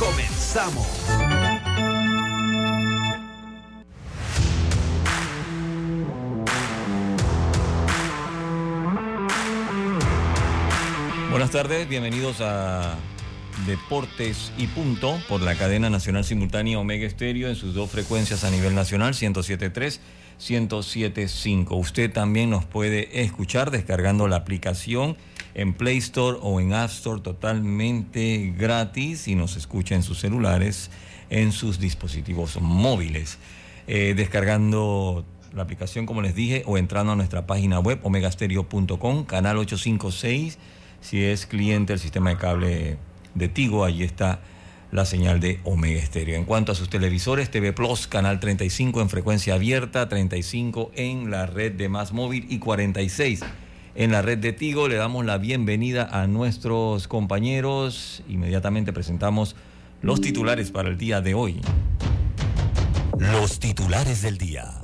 [0.00, 0.86] Comenzamos.
[11.30, 12.96] Buenas tardes, bienvenidos a
[13.66, 18.50] Deportes y Punto por la cadena nacional simultánea Omega Estéreo en sus dos frecuencias a
[18.50, 20.00] nivel nacional, 107.3,
[20.40, 21.78] 107.5.
[21.78, 25.16] Usted también nos puede escuchar descargando la aplicación
[25.54, 30.90] en Play Store o en App Store totalmente gratis y nos escucha en sus celulares,
[31.28, 33.38] en sus dispositivos móviles.
[33.86, 39.58] Eh, descargando la aplicación, como les dije, o entrando a nuestra página web omegastereo.com, canal
[39.58, 40.58] 856
[41.00, 42.98] si es cliente del sistema de cable
[43.34, 44.40] de Tigo, allí está
[44.92, 46.36] la señal de Omega Estéreo.
[46.36, 51.46] En cuanto a sus televisores, TV Plus, canal 35 en frecuencia abierta, 35 en la
[51.46, 53.40] red de Más Móvil y 46
[53.94, 54.88] en la red de Tigo.
[54.88, 58.22] Le damos la bienvenida a nuestros compañeros.
[58.28, 59.56] Inmediatamente presentamos
[60.02, 61.60] los titulares para el día de hoy.
[63.18, 64.79] Los titulares del día.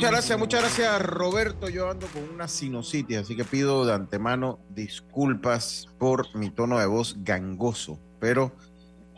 [0.00, 1.68] Muchas gracias, muchas gracias Roberto.
[1.68, 6.86] Yo ando con una sinusitis, así que pido de antemano disculpas por mi tono de
[6.86, 8.50] voz gangoso, pero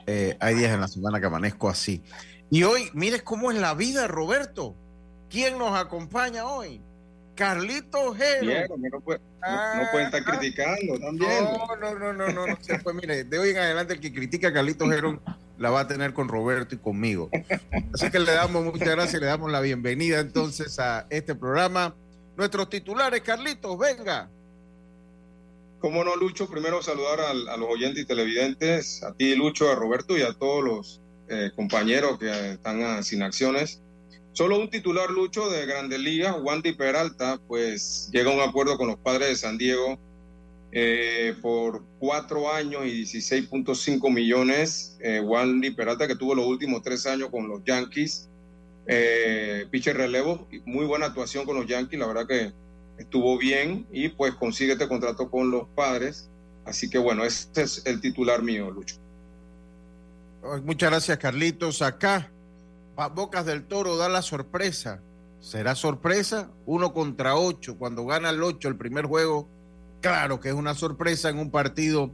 [0.08, 2.02] eh, hay días en la semana que amanezco así.
[2.50, 4.74] Y hoy, mires cómo es la vida, Roberto.
[5.30, 6.80] ¿Quién nos acompaña hoy?
[7.36, 8.76] Carlito Gero.
[8.76, 11.44] No, puede, no, no, pueden estar Ah, criticando también.
[11.44, 12.96] No, no, no, no, no, no puede.
[13.00, 15.22] Mire, de hoy en adelante el que critica a Carlito Gero
[15.62, 17.30] la va a tener con Roberto y conmigo.
[17.94, 21.94] Así que le damos muchas gracias y le damos la bienvenida entonces a este programa.
[22.36, 24.28] Nuestros titulares, Carlitos, venga.
[25.78, 29.76] Cómo no, Lucho, primero saludar al- a, los oyentes y televidentes, a ti, Lucho, a
[29.76, 33.80] Roberto y a todos los eh, compañeros que están ah, sin acciones.
[34.32, 38.88] Solo un titular, Lucho, de Grandes Ligas, Wandy Peralta, pues llega a un acuerdo con
[38.88, 39.96] los padres de San Diego
[40.74, 44.96] eh, por cuatro años y 16.5 millones.
[45.00, 48.30] Eh, Wandy Peralta, que tuvo los últimos tres años con los Yankees,
[48.86, 52.52] eh, pitcher relevo, muy buena actuación con los Yankees, la verdad que
[52.98, 56.30] estuvo bien y pues consigue este contrato con los padres.
[56.64, 58.96] Así que bueno, este es el titular mío, Lucho.
[60.64, 61.82] Muchas gracias, Carlitos.
[61.82, 62.30] Acá,
[63.14, 65.00] Bocas del Toro da la sorpresa.
[65.40, 66.50] ¿Será sorpresa?
[66.66, 67.76] Uno contra ocho.
[67.76, 69.48] Cuando gana el ocho el primer juego,
[70.02, 72.12] claro que es una sorpresa en un partido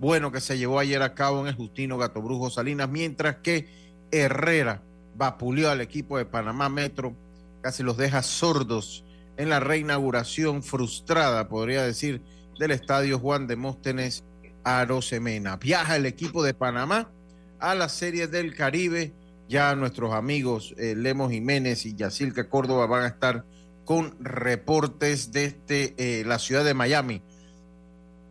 [0.00, 3.68] bueno que se llevó ayer a cabo en el Justino Gato Brujo Salinas, mientras que
[4.10, 4.82] Herrera
[5.16, 7.14] vapuleó al equipo de Panamá Metro,
[7.60, 9.04] casi los deja sordos
[9.36, 12.22] en la reinauguración frustrada, podría decir,
[12.58, 14.24] del estadio Juan de Móstenes
[14.64, 15.56] Arosemena.
[15.56, 17.10] Viaja el equipo de Panamá
[17.58, 19.14] a la Serie del Caribe.
[19.48, 23.44] Ya nuestros amigos eh, Lemos Jiménez y Yacilca Córdoba van a estar
[23.86, 27.22] con reportes desde eh, la ciudad de Miami.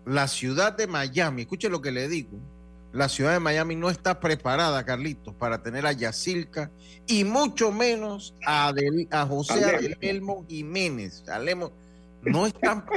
[0.05, 2.37] La ciudad de Miami, escuche lo que le digo.
[2.91, 6.69] La ciudad de Miami no está preparada, Carlitos, para tener a Yacilca
[7.07, 9.65] y mucho menos a, Adel- a José.
[9.65, 11.23] Adelmo Jiménez.
[11.27, 11.71] Alemo,
[12.21, 12.47] no,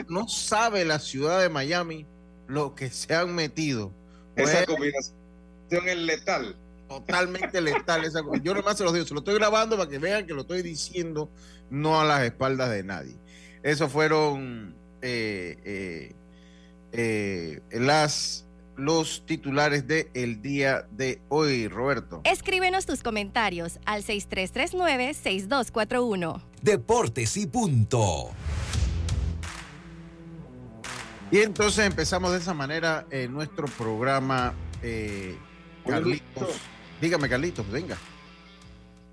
[0.09, 2.07] no sabe la ciudad de Miami
[2.49, 3.93] lo que se han metido.
[4.37, 5.15] Esa combinación
[5.71, 6.57] es letal.
[6.89, 8.41] Totalmente letal esa cosa.
[8.43, 10.63] Yo nomás se los digo, se lo estoy grabando para que vean que lo estoy
[10.63, 11.31] diciendo,
[11.71, 13.17] no a las espaldas de nadie.
[13.63, 16.15] Esos fueron eh, eh,
[16.93, 18.45] eh, las
[18.77, 22.21] los titulares del el día de hoy, Roberto.
[22.25, 26.41] Escríbenos tus comentarios al 6339-6241.
[26.63, 28.31] Deportes y punto.
[31.31, 34.55] Y entonces empezamos de esa manera eh, nuestro programa.
[34.83, 35.37] eh,
[35.85, 36.57] Carlitos.
[37.01, 37.97] Dígame, Carlitos, venga.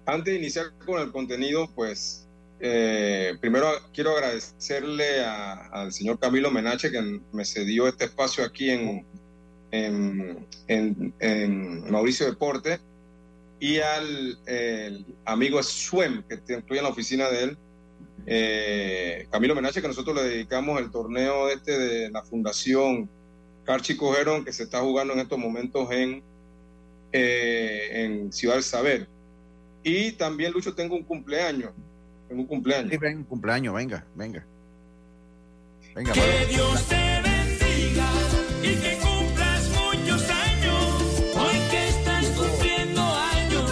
[0.05, 2.27] Antes de iniciar con el contenido, pues
[2.59, 9.05] eh, primero quiero agradecerle al señor Camilo Menache que me cedió este espacio aquí en,
[9.71, 12.79] en, en- Mauricio Deporte
[13.59, 14.37] y al
[15.25, 17.57] amigo Suem, que estoy en la oficina de él,
[18.27, 23.09] eh, Camilo Menache, que nosotros le dedicamos el torneo este de la Fundación
[23.65, 26.23] Carchi Cogerón, que se está jugando en estos momentos en,
[27.17, 29.07] eh, en Ciudad del Saber.
[29.83, 31.71] Y también, Lucho, tengo un cumpleaños.
[32.27, 32.91] Tengo un cumpleaños.
[32.91, 34.45] Sí, ven, un cumpleaños, venga, venga.
[35.95, 36.19] Venga, que.
[36.19, 36.49] Pues.
[36.49, 38.09] Dios te bendiga
[38.61, 41.23] y que cumplas muchos años.
[41.37, 43.71] Hoy que estás cumpliendo años,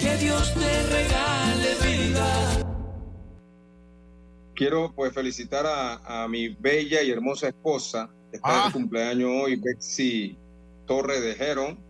[0.00, 2.64] que Dios te regale vida.
[4.54, 8.66] Quiero pues felicitar a, a mi bella y hermosa esposa, que está ah.
[8.68, 10.38] de cumpleaños hoy, Betsy
[10.86, 11.87] Torre de Jerón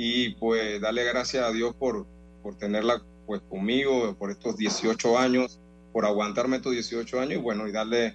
[0.00, 2.06] y pues darle gracias a Dios por,
[2.40, 5.58] por tenerla pues conmigo por estos 18 años,
[5.92, 8.14] por aguantarme estos 18 años y bueno, y darle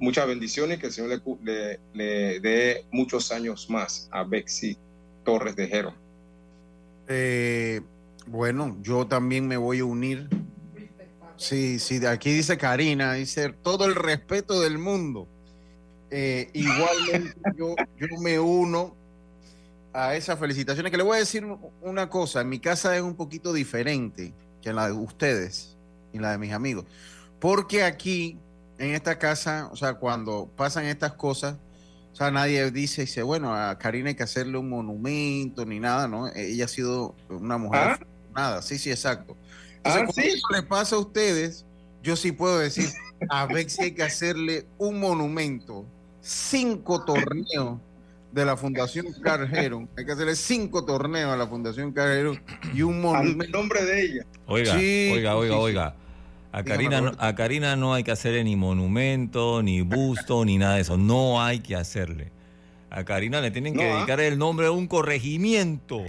[0.00, 4.76] muchas bendiciones, que el Señor le, le, dé muchos años más a Betsy
[5.24, 5.94] Torres de Heron.
[7.06, 7.82] Eh,
[8.26, 10.28] bueno, yo también me voy a unir
[11.36, 15.26] Sí, sí, aquí dice Karina, dice todo el respeto del mundo.
[16.10, 18.94] Eh, igualmente yo, yo me uno
[19.92, 21.46] a esas felicitaciones, que le voy a decir
[21.82, 25.76] una cosa, en mi casa es un poquito diferente que en la de ustedes
[26.12, 26.86] y la de mis amigos,
[27.38, 28.38] porque aquí,
[28.78, 31.56] en esta casa, o sea, cuando pasan estas cosas,
[32.12, 36.08] o sea, nadie dice, dice, bueno, a Karina hay que hacerle un monumento ni nada,
[36.08, 36.28] ¿no?
[36.28, 37.98] Ella ha sido una mujer ¿Ah?
[38.34, 39.36] nada, sí, sí, exacto.
[39.84, 41.64] Ah, eso le pasa a ustedes,
[42.02, 42.88] yo sí puedo decir,
[43.28, 45.86] a ver si hay que hacerle un monumento,
[46.20, 47.78] cinco torneos
[48.32, 49.88] de la Fundación Carjero.
[49.96, 52.36] Hay que hacerle cinco torneos a la Fundación Carjero
[52.74, 53.44] y un monumento.
[53.44, 54.26] El nombre de ella.
[54.46, 55.94] Oiga, oiga, oiga, oiga.
[56.52, 60.82] A Karina, a Karina no hay que hacerle ni monumento, ni busto, ni nada de
[60.82, 60.98] eso.
[60.98, 62.30] No hay que hacerle.
[62.90, 63.96] A Karina le tienen que ¿ah?
[63.96, 66.04] dedicar el nombre de un corregimiento.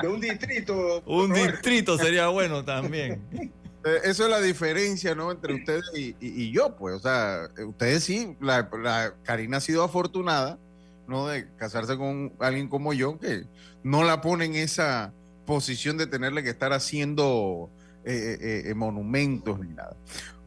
[0.00, 1.02] de un distrito.
[1.06, 3.20] Un distrito sería bueno también.
[3.86, 5.30] Eh, eso es la diferencia, ¿no?
[5.30, 6.96] Entre ustedes y, yo, pues.
[6.96, 8.68] O sea, ustedes sí, la,
[9.22, 10.58] Karina ha sido afortunada,
[11.06, 11.28] ¿no?
[11.28, 13.44] De casarse con alguien como yo, que
[13.84, 15.12] no la pone en esa
[15.46, 17.70] posición de tenerle que estar haciendo
[18.04, 19.96] eh, eh, monumentos ni nada.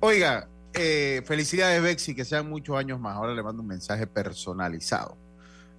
[0.01, 0.49] Oiga,
[1.23, 3.15] felicidades, Bexi, que sean muchos años más.
[3.15, 5.17] Ahora le mando un mensaje personalizado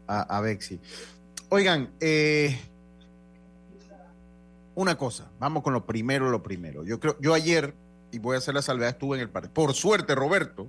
[0.07, 0.81] a, a Bexi.
[1.53, 2.57] Oigan, eh,
[4.81, 6.85] una cosa, vamos con lo primero, lo primero.
[6.85, 7.75] Yo creo, yo ayer,
[8.11, 9.53] y voy a hacer la salvedad, estuve en el partido.
[9.53, 10.69] Por suerte, Roberto,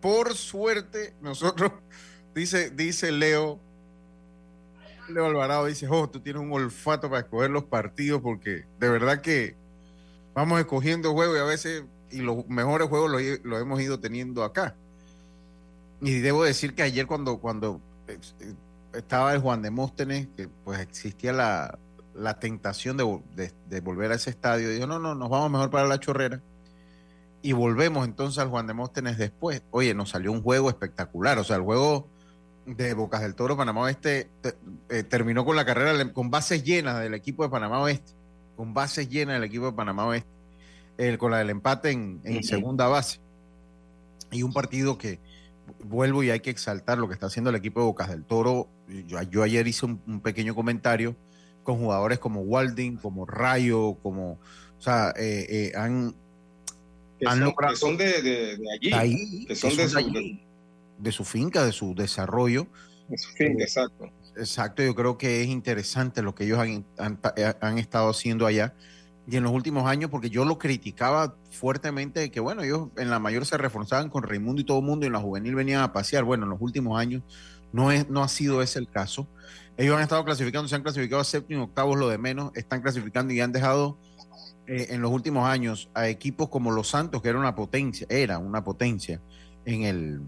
[0.00, 1.72] por suerte, nosotros,
[2.34, 3.58] dice, dice Leo,
[5.08, 9.22] Leo Alvarado dice, oh, tú tienes un olfato para escoger los partidos, porque de verdad
[9.22, 9.56] que
[10.34, 14.76] vamos escogiendo juegos y a veces, y los mejores juegos los, hemos ido teniendo acá.
[16.02, 18.18] Y debo decir que ayer cuando, cuando eh,
[18.92, 21.78] estaba el Juan de Móstenes, que pues existía la,
[22.18, 24.70] la tentación de, volver a ese estadio.
[24.70, 26.40] Dijo, no, no, nos vamos mejor para la chorrera.
[27.40, 29.62] Y volvemos entonces al Juan de Móstenes después.
[29.70, 31.38] Oye, nos salió un juego espectacular.
[31.38, 32.08] O sea, el juego
[32.66, 34.28] de Bocas del Toro Panamá Oeste
[34.90, 38.12] eh, terminó con la carrera con bases llenas del equipo de Panamá Oeste.
[38.56, 40.28] Con bases llenas del equipo de Panamá Oeste.
[41.18, 43.20] con la del empate en, segunda base.
[44.32, 45.20] Y un partido que
[45.84, 48.68] vuelvo y hay que exaltar lo que está haciendo el equipo de Bocas del Toro.
[49.06, 51.14] Yo, yo ayer hice un pequeño comentario
[51.68, 56.16] con jugadores como Walding, como Rayo, como, o sea, eh, eh, han,
[57.26, 57.74] han logrado...
[57.74, 58.58] Que son de,
[58.98, 59.98] allí, que son, de, su,
[60.98, 62.68] de, su, finca, de su desarrollo.
[63.06, 64.10] De su finca, exacto.
[64.34, 68.74] Exacto, yo creo que es interesante lo que ellos han, han, estado haciendo allá.
[69.30, 73.18] Y en los últimos años, porque yo lo criticaba fuertemente, que bueno, ellos en la
[73.18, 75.92] mayor se reforzaban con Raimundo y todo el mundo, y en la juvenil venían a
[75.92, 76.24] pasear.
[76.24, 77.22] Bueno, en los últimos años
[77.74, 79.28] no, es, no ha sido ese el caso.
[79.78, 83.32] Ellos han estado clasificando, se han clasificado a séptimo, octavos, lo de menos, están clasificando
[83.32, 83.96] y han dejado
[84.66, 88.38] eh, en los últimos años a equipos como Los Santos, que era una potencia, era
[88.38, 89.20] una potencia
[89.64, 90.20] en el,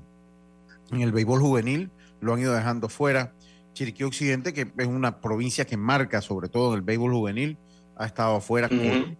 [0.92, 1.90] en el béisbol juvenil,
[2.20, 3.34] lo han ido dejando fuera.
[3.72, 7.58] Chiriquí Occidente, que es una provincia que marca sobre todo en el béisbol juvenil,
[7.96, 9.16] ha estado afuera, que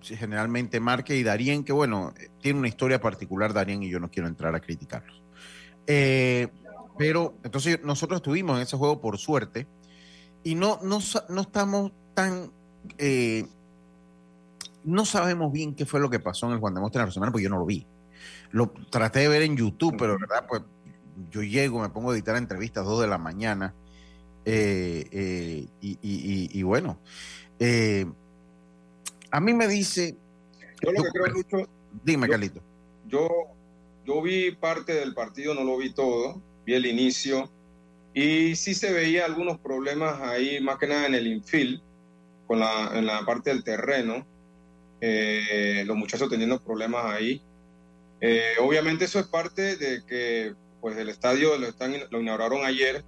[0.00, 4.28] generalmente marca, y Darien, que bueno, tiene una historia particular, Darien, y yo no quiero
[4.28, 5.22] entrar a criticarlos.
[5.86, 6.48] Eh,
[6.98, 9.66] pero entonces nosotros estuvimos en ese juego por suerte
[10.42, 12.50] y no, no, no estamos tan...
[12.98, 13.46] Eh,
[14.84, 17.44] no sabemos bien qué fue lo que pasó en el Juan de Mostra semana, porque
[17.44, 17.86] yo no lo vi.
[18.50, 20.62] Lo traté de ver en YouTube, pero verdad, pues
[21.30, 23.74] yo llego, me pongo a editar entrevistas a dos de la mañana.
[24.44, 26.98] Eh, eh, y, bueno,
[29.30, 30.16] a mí me dice.
[30.80, 31.68] Yo lo que creo, Lucho.
[32.02, 32.62] Dime, Carlito.
[33.08, 33.28] Yo,
[34.06, 37.50] yo vi parte del partido, no lo vi todo vi el inicio
[38.12, 41.80] y sí se veía algunos problemas ahí, más que nada en el infield,
[42.46, 44.26] con la, en la parte del terreno,
[45.00, 47.42] eh, los muchachos teniendo problemas ahí.
[48.20, 53.02] Eh, obviamente eso es parte de que pues el estadio lo, están, lo inauguraron ayer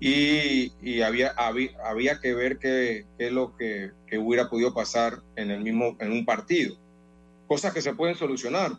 [0.00, 5.20] y, y había, había, había, que ver qué, es lo que, que, hubiera podido pasar
[5.36, 6.76] en, el mismo, en un partido.
[7.48, 8.72] Cosas que se pueden solucionar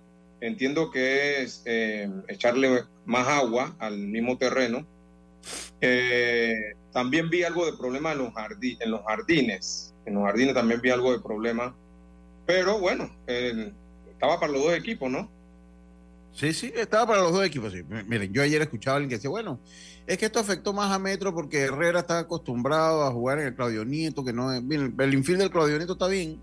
[0.47, 4.85] entiendo que es eh, echarle más agua al mismo terreno.
[5.81, 9.93] Eh, también vi algo de problema en los, en los jardines.
[10.05, 11.75] En los jardines también vi algo de problema.
[12.45, 15.29] Pero bueno, estaba para los dos equipos, ¿no?
[16.31, 17.71] Sí, sí, estaba para los dos equipos.
[17.71, 17.81] Sí.
[18.07, 19.59] Miren, yo ayer escuchaba a alguien que decía, bueno,
[20.05, 23.55] es que esto afectó más a Metro porque Herrera está acostumbrado a jugar en el
[23.55, 24.61] Claudio Nieto, que no es.
[24.61, 26.39] El infield del Claudio Nieto está bien.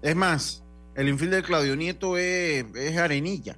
[0.00, 0.61] Es más,
[0.94, 3.56] el infield del Claudio Nieto es, es arenilla,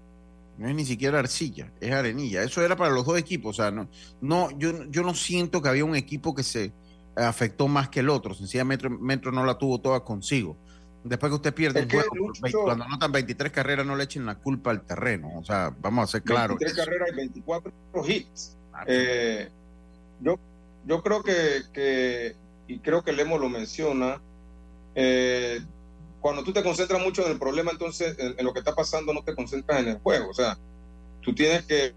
[0.59, 2.43] no es ni siquiera arcilla, es arenilla.
[2.43, 3.59] Eso era para los dos equipos.
[3.59, 3.89] O sea, no,
[4.21, 6.73] no, yo, yo no siento que había un equipo que se
[7.17, 8.35] afectó más que el otro.
[8.35, 10.57] Sencillamente Metro, Metro no la tuvo toda consigo.
[11.05, 14.25] Después que usted pierde Es el juego, Lucho- cuando anotan 23 carreras, no le echen
[14.25, 15.33] la culpa al terreno.
[15.37, 16.57] O sea, vamos a ser claros.
[16.59, 17.73] 23 carreras y 24
[18.09, 18.57] hits.
[18.87, 19.49] Eh,
[20.21, 20.39] yo,
[20.87, 22.37] yo creo que, que,
[22.69, 24.21] y creo que Lemo lo menciona,
[24.95, 25.61] eh,
[26.25, 29.23] cuando tú te concentras mucho en el problema, entonces en, lo que está pasando no
[29.23, 30.31] te concentras en el juego.
[30.31, 30.57] O sea,
[31.21, 31.93] tú tienes que,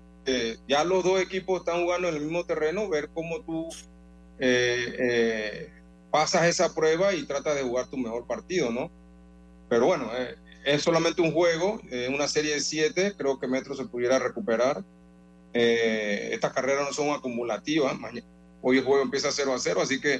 [0.68, 3.70] ya los dos equipos están jugando en el mismo terreno, ver cómo tú
[4.38, 5.74] eh, eh,
[6.12, 8.92] pasas esa prueba y tratas de jugar tu mejor partido, ¿no?
[9.70, 13.76] Pero bueno, eh, es solamente un juego, eh, una serie de siete, creo que Metro
[13.76, 14.84] se pudiera recuperar.
[15.54, 17.96] Eh, estas carreras no son acumulativas,
[18.62, 20.20] hoy el juego empieza 0 a 0, así que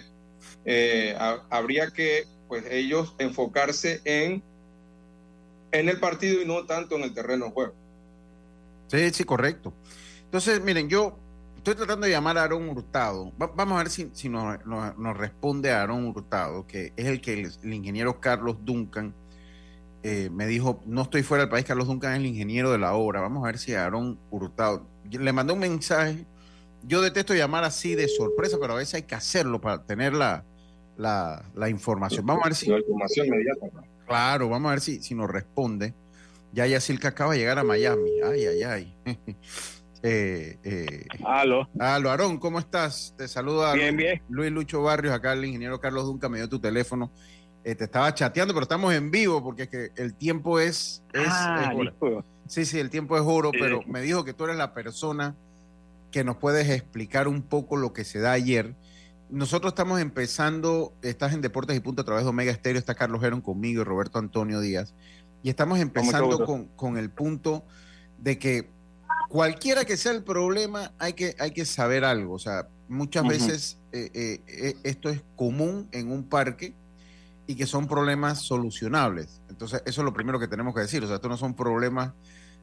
[1.20, 4.44] ha- habría que pues ellos enfocarse en,
[5.72, 7.74] en el partido y no tanto en el terreno de juego.
[8.88, 9.74] Sí, sí, correcto.
[10.26, 11.18] Entonces, miren, yo
[11.58, 13.32] estoy tratando de llamar a Aaron Hurtado.
[13.42, 17.34] Va- vamos a ver si, si nos, nos- responde Aaron Hurtado, que es el que
[17.64, 19.14] el, ingeniero Carlos Duncan
[20.04, 22.94] eh, me dijo, no estoy fuera del país, Carlos Duncan es el ingeniero de la
[22.94, 23.20] obra.
[23.20, 26.26] Vamos a ver si Aaron Hurtado, le mandé un mensaje.
[26.84, 30.46] Yo detesto llamar así de sorpresa, pero a veces hay que hacerlo para tener la,
[30.98, 32.26] la, la información.
[32.26, 32.70] Vamos a ver si...
[32.70, 33.68] La información inmediata.
[34.08, 35.94] Claro, vamos a ver si, si nos responde.
[36.54, 38.10] Ya Yacilca acaba de llegar a Miami.
[38.24, 38.96] Ay, ay, ay.
[40.04, 41.68] eh, eh, Aló.
[41.80, 43.14] Aló, Aarón, ¿cómo estás?
[43.18, 44.22] Te saluda Bien, bien.
[44.30, 47.12] Luis Lucho Barrios, acá el ingeniero Carlos Dunca me dio tu teléfono.
[47.64, 51.28] Eh, te estaba chateando, pero estamos en vivo porque es que el tiempo es, es,
[51.28, 51.92] ah, es oro.
[51.92, 52.26] disculpa.
[52.48, 53.60] Sí, sí, el tiempo es oro, Sí.
[53.60, 55.36] pero me dijo que tú eres la persona
[56.12, 58.74] que nos puedes explicar un poco lo que se da ayer.
[59.30, 63.24] Nosotros estamos empezando, estás en Deportes y Punto a través de Omega Estéreo, está Carlos
[63.24, 64.94] Heron conmigo y Roberto Antonio Díaz,
[65.44, 67.66] y estamos empezando con, con el punto
[68.18, 68.70] de que
[69.30, 72.34] cualquiera que sea el problema, hay que, hay que saber algo.
[72.34, 76.74] O sea, muchas veces eh, eh, eh, esto es común en un parque
[77.46, 79.42] y que son problemas solucionables.
[79.50, 81.04] Entonces, eso es lo primero que tenemos que decir.
[81.04, 82.14] O sea, estos no son problemas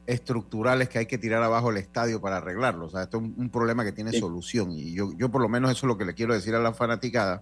[0.07, 2.85] estructurales que hay que tirar abajo el estadio para arreglarlo.
[2.85, 4.19] O sea, esto es un, un problema que tiene Sí.
[4.19, 4.71] solución.
[4.71, 6.73] Y yo, yo por lo menos eso es lo que le quiero decir a la
[6.73, 7.41] fanaticada,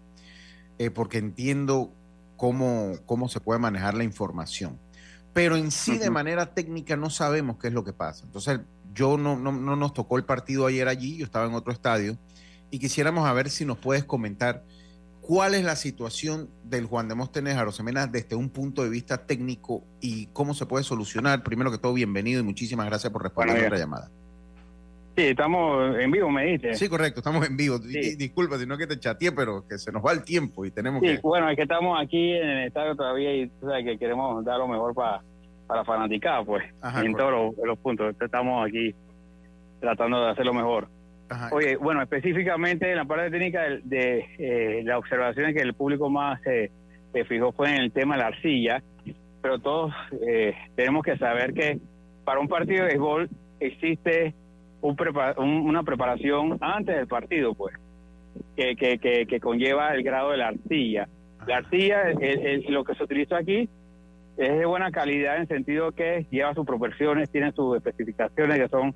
[0.78, 1.92] eh, porque entiendo
[2.38, 4.80] cómo, cómo se puede manejar la información.
[5.34, 8.26] Pero en sí, de manera técnica, no sabemos qué es lo que pasa.
[8.26, 8.60] Entonces,
[8.94, 12.18] yo no, no, no nos tocó el partido ayer allí, yo estaba en otro estadio,
[12.70, 14.64] y quisiéramos a ver si nos puedes comentar
[15.24, 19.84] cuál es la situación del Juan de Móstenes Arosemena desde un punto de vista técnico
[20.02, 21.44] y cómo se puede solucionar.
[21.44, 24.12] Primero que todo, bienvenido y muchísimas gracias por responder nuestra llamada.
[25.16, 26.74] Sí, estamos en vivo, me dice.
[26.74, 27.78] Sí, correcto, estamos en vivo.
[27.78, 28.16] Sí.
[28.16, 31.08] Disculpa, sino que te chateé, pero que se nos va el tiempo y tenemos Sí,
[31.16, 31.20] que...
[31.22, 34.58] bueno, es que estamos aquí en el estadio todavía y tú sabes que queremos dar
[34.60, 35.22] lo mejor para
[35.68, 37.18] para fanaticada, pues, Ajá, en correcto.
[37.18, 38.14] todos los, los puntos.
[38.20, 38.94] Estamos aquí
[39.80, 40.90] tratando de hacer lo mejor.
[41.30, 41.50] Ajá.
[41.54, 46.10] Oye, bueno, específicamente en la parte técnica de, de, eh, las observaciones que el público
[46.10, 46.70] más eh,
[47.12, 48.84] se fijó fue en el tema de la arcilla,
[49.42, 49.94] pero todos
[50.28, 51.80] eh, tenemos que saber que
[52.24, 54.34] para un partido de béisbol existe
[54.82, 57.74] un prepa- un- una preparación antes del partido, pues,
[58.56, 61.08] que, que, que, que conlleva el grado de la arcilla.
[61.48, 63.70] La arcilla, el- el- lo que se utiliza aquí,
[64.38, 68.94] es de buena calidad en sentido que lleva sus proporciones, tiene sus especificaciones que son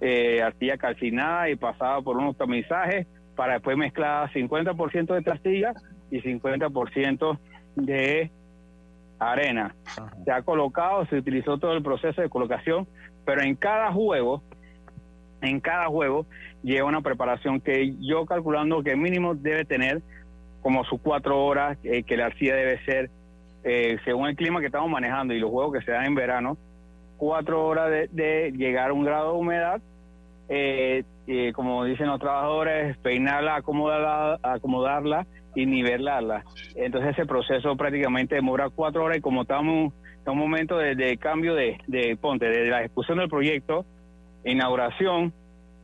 [0.00, 5.72] eh, arcilla calcinada y pasada por unos tamizajes para después mezclar 50% de trastilla
[6.10, 7.38] y 50%
[7.76, 8.30] de
[9.18, 9.74] arena.
[9.86, 10.10] Ajá.
[10.24, 12.86] Se ha colocado, se utilizó todo el proceso de colocación,
[13.24, 14.42] pero en cada juego,
[15.42, 16.26] en cada juego
[16.62, 20.02] lleva una preparación que yo calculando que mínimo debe tener
[20.62, 23.10] como sus cuatro horas, eh, que la arcilla debe ser,
[23.64, 26.58] eh, según el clima que estamos manejando y los juegos que se dan en verano,
[27.20, 29.82] cuatro horas de, llegar a un grado de humedad,
[30.48, 36.44] eh, eh, como dicen los trabajadores, peinarla, acomodarla, acomodarla y nivelarla.
[36.74, 39.92] Entonces ese proceso prácticamente demora cuatro horas y como estamos
[40.24, 41.76] en un momento de, cambio de,
[42.22, 43.84] ponte, de la ejecución del proyecto,
[44.42, 45.34] inauguración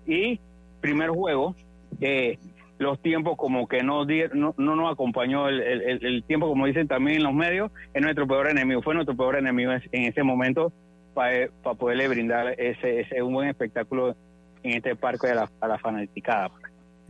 [0.06, 0.40] y
[0.80, 1.54] primer juego,
[2.00, 2.38] eh,
[2.78, 7.18] los tiempos como que no, no, no nos acompañó el, el- tiempo, como dicen también
[7.18, 10.72] en los medios, es nuestro peor enemigo, fue nuestro peor enemigo en, en ese momento
[11.16, 14.14] para poderle brindar ese, ese un buen espectáculo
[14.62, 16.50] en este parque a la, a la fanaticada.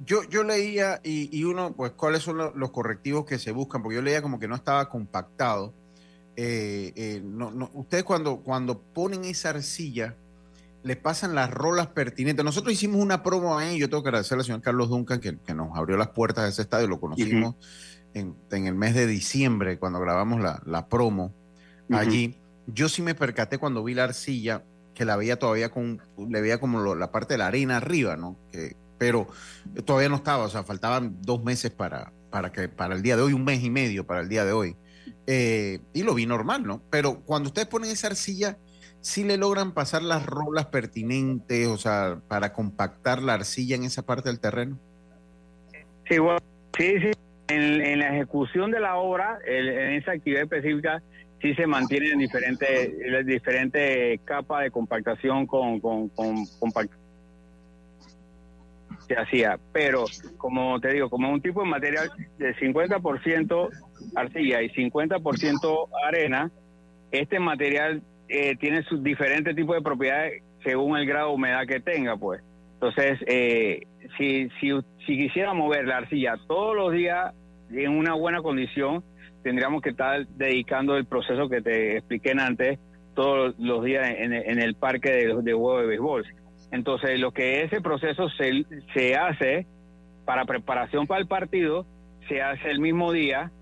[0.04, 3.82] Yo, yo leía, y, y uno, pues, cuáles son lo- los correctivos que se buscan,
[3.82, 5.74] porque yo leía como que no estaba compactado.
[6.36, 10.14] eh, eh, no, no, ustedes cuando, cuando ponen esa arcilla,
[10.82, 12.44] les pasan las rolas pertinentes.
[12.44, 15.54] Nosotros hicimos una promo ahí, yo tengo que agradecer al señor Carlos Duncan que, que
[15.54, 17.54] nos abrió las puertas de ese estadio, lo conocimos
[18.14, 21.32] en, en el mes de diciembre cuando grabamos la, la promo
[21.90, 22.36] allí.
[22.66, 26.58] Yo sí me percaté cuando vi la arcilla, que la veía todavía con, le veía
[26.58, 28.36] como lo- la parte de la arena arriba, ¿no?
[28.50, 29.26] Que, pero
[29.84, 33.22] todavía no estaba, o sea, faltaban dos meses para, para, que, para el día de
[33.22, 34.76] hoy, un mes y medio para el día de hoy.
[35.26, 36.82] Eh, y lo vi normal, ¿no?
[36.90, 38.56] Pero cuando ustedes ponen esa arcilla,
[39.00, 44.02] sí le logran pasar las rolas pertinentes, o sea, para compactar la arcilla en esa
[44.02, 44.78] parte del terreno.
[46.08, 46.40] Sí, bueno,
[46.76, 47.10] sí, sí.
[47.48, 51.02] En, la ejecución de la obra, en esa actividad específica,
[51.40, 56.46] sí se mantienen diferentes, las diferentes capas de compactación con, con, con
[59.06, 60.04] se hacía, pero
[60.36, 63.68] como te digo, como un tipo de material de 50%
[64.16, 66.50] arcilla y 50% arena,
[67.12, 71.78] este material eh, tiene sus diferentes tipos de propiedades según el grado de humedad que
[71.78, 72.42] tenga, pues.
[72.74, 73.86] Entonces, eh,
[74.18, 74.72] si, si,
[75.06, 77.32] si quisiera mover la arcilla todos los días
[77.70, 79.04] en una buena condición,
[79.46, 82.80] tendríamos que estar dedicando el proceso que te expliqué antes
[83.14, 86.24] todos los días en, en el parque de, de juego de béisbol.
[86.72, 89.64] Entonces, lo que ese proceso se, se hace
[90.24, 91.86] para preparación para el partido,
[92.28, 93.52] se hace el mismo día,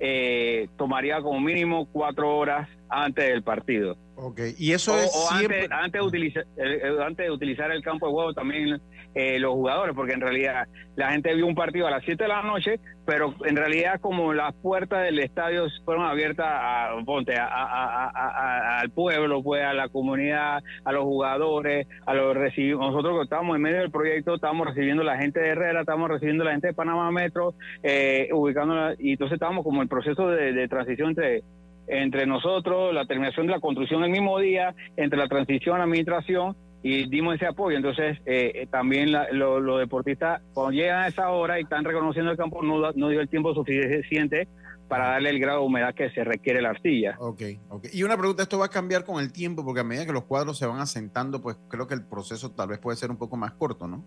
[0.00, 3.96] eh, tomaría como mínimo cuatro horas antes del partido.
[4.16, 5.62] Ok, y eso o, es o siempre...
[5.62, 8.82] antes, antes, de utilizar, eh, eh, antes de utilizar el campo de juego también
[9.16, 12.28] eh, los jugadores, porque en realidad la gente vio un partido a las 7 de
[12.28, 18.78] la noche, pero en realidad como las puertas del estadio fueron abiertas a, ponte, a,
[18.78, 22.36] al pueblo, pues a la comunidad, a los jugadores, a los.
[22.36, 26.44] Nosotros que estábamos en medio del proyecto, estábamos recibiendo la gente de Herrera, estábamos recibiendo
[26.44, 31.08] la gente de Panamá Metro, eh, ubicándola, y entonces estábamos como en proceso de, transición
[31.10, 31.42] entre
[31.88, 36.54] entre nosotros, la terminación de la construcción el mismo día, entre la transición la administración
[36.88, 37.76] y dimos ese apoyo.
[37.76, 41.84] Entonces, eh, eh, también la- lo- los deportistas, cuando llegan a esa hora y están
[41.84, 44.46] reconociendo el campo, no, no dio el tiempo suficiente
[44.88, 47.16] para darle el grado de humedad que se requiere la arcilla.
[47.18, 47.86] Ok, ok.
[47.92, 49.64] Y una pregunta, ¿esto va a cambiar con el tiempo?
[49.64, 52.68] Porque a medida que los cuadros se van asentando, pues creo que el proceso tal
[52.68, 54.04] vez puede ser un poco más corto, ¿no?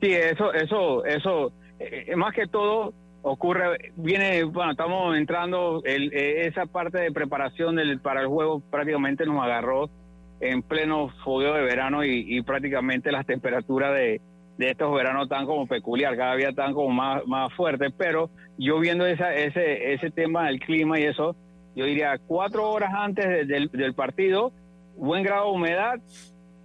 [0.00, 6.12] Sí, eso, eso, eso, eh, eh, más que todo ocurre, viene, bueno, estamos entrando, el,
[6.14, 9.90] eh, esa parte de preparación del, para el juego prácticamente nos agarró
[10.50, 14.20] en pleno fogueo de verano y, y prácticamente las temperaturas de,
[14.58, 18.78] de estos veranos están como peculiar, cada día están como más, más fuertes, pero yo
[18.78, 21.34] viendo esa, ese, ese tema del clima y eso,
[21.74, 24.52] yo diría cuatro horas antes de- del, del partido,
[24.96, 25.94] buen grado de humedad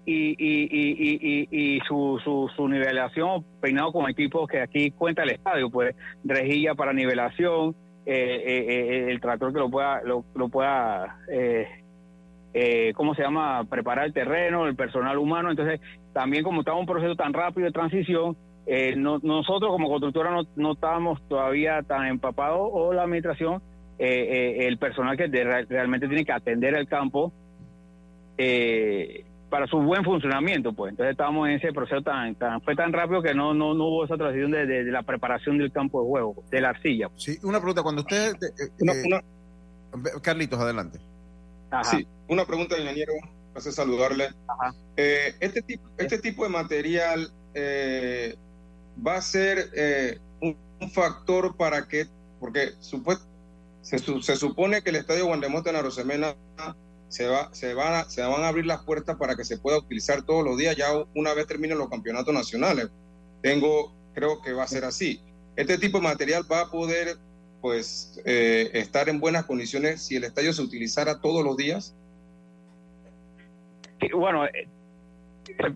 [0.06, 5.32] y, y, y, y, su, su, su nivelación peinado con equipos que aquí cuenta el
[5.32, 10.50] estadio, pues rejilla para nivelación, eh, eh, eh, el tractor que lo pueda, lo, lo
[10.50, 11.18] pueda
[12.54, 13.64] eh, ¿cómo se llama?
[13.70, 15.52] Preparar el terreno, el personal humano.
[15.52, 15.80] Entonces,
[16.14, 18.36] también como estaba un proceso tan rápido de transición,
[18.66, 23.62] eh, no- nosotros como constructora no, no estábamos todavía tan empapados o la administración,
[23.98, 27.34] eh, eh, el personal que de- realmente tiene que atender el campo
[28.38, 30.92] eh, para su buen funcionamiento, pues.
[30.92, 34.06] Entonces estábamos en ese proceso tan, tan fue tan rápido que no, no, no hubo
[34.06, 37.10] esa transición de, de- de la preparación del campo de juego, de la arcilla.
[37.16, 38.34] Sí, una pregunta, cuando usted...
[38.80, 39.22] una-
[40.22, 41.00] Carlitos, adelante.
[41.72, 41.84] Ajá.
[41.98, 43.14] Sí, una pregunta, ingeniero,
[43.56, 44.30] hace saludarle.
[44.48, 44.74] Ajá.
[44.98, 48.36] Eh, este, tipo, este tipo de material eh,
[49.06, 52.08] va a ser eh, un, un factor para que,
[52.40, 53.26] porque supuest-
[53.82, 56.36] se, su- se supone que el estadio Guandemote en Arosemena
[57.08, 59.78] se, va, se, van a, se van a abrir las puertas para que se pueda
[59.80, 62.90] utilizar todos los días, ya una vez terminen los campeonatos nacionales.
[63.42, 65.22] Tengo, creo que va a ser así.
[65.56, 67.18] Este tipo de material va a poder
[67.62, 71.96] pues eh, estar en buenas condiciones si el estadio se utilizara todos los días.
[74.14, 74.68] Bueno, eh,
[75.48, 75.74] eh,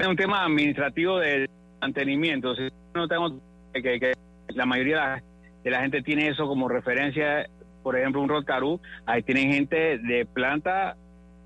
[0.00, 1.48] es un tema administrativo de
[1.80, 2.54] mantenimiento.
[2.54, 3.40] Si no tengo
[3.74, 4.12] que, que
[4.48, 5.22] la mayoría
[5.64, 7.48] de la, gente tiene eso como referencia,
[7.82, 10.96] por ejemplo, un Rotarú, ahí tienen gente de planta,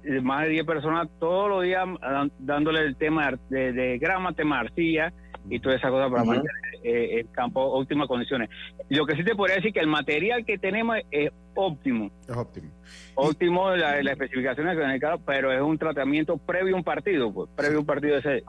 [0.05, 4.33] eh, más de 10 personas todos los días dan- dándole el tema de, de grama,
[4.35, 5.13] tema arcilla
[5.49, 6.51] y toda esa cosa para mantener
[6.83, 8.51] eh, el campo óptimas condiciones.
[8.89, 12.71] Lo que sí te podría decir que el material que tenemos es óptimo Es óptimo.
[13.15, 17.49] óptimo la, la especificación de cada, pero es un tratamiento previo a un partido, pues,
[17.57, 18.45] previo a un partido ese.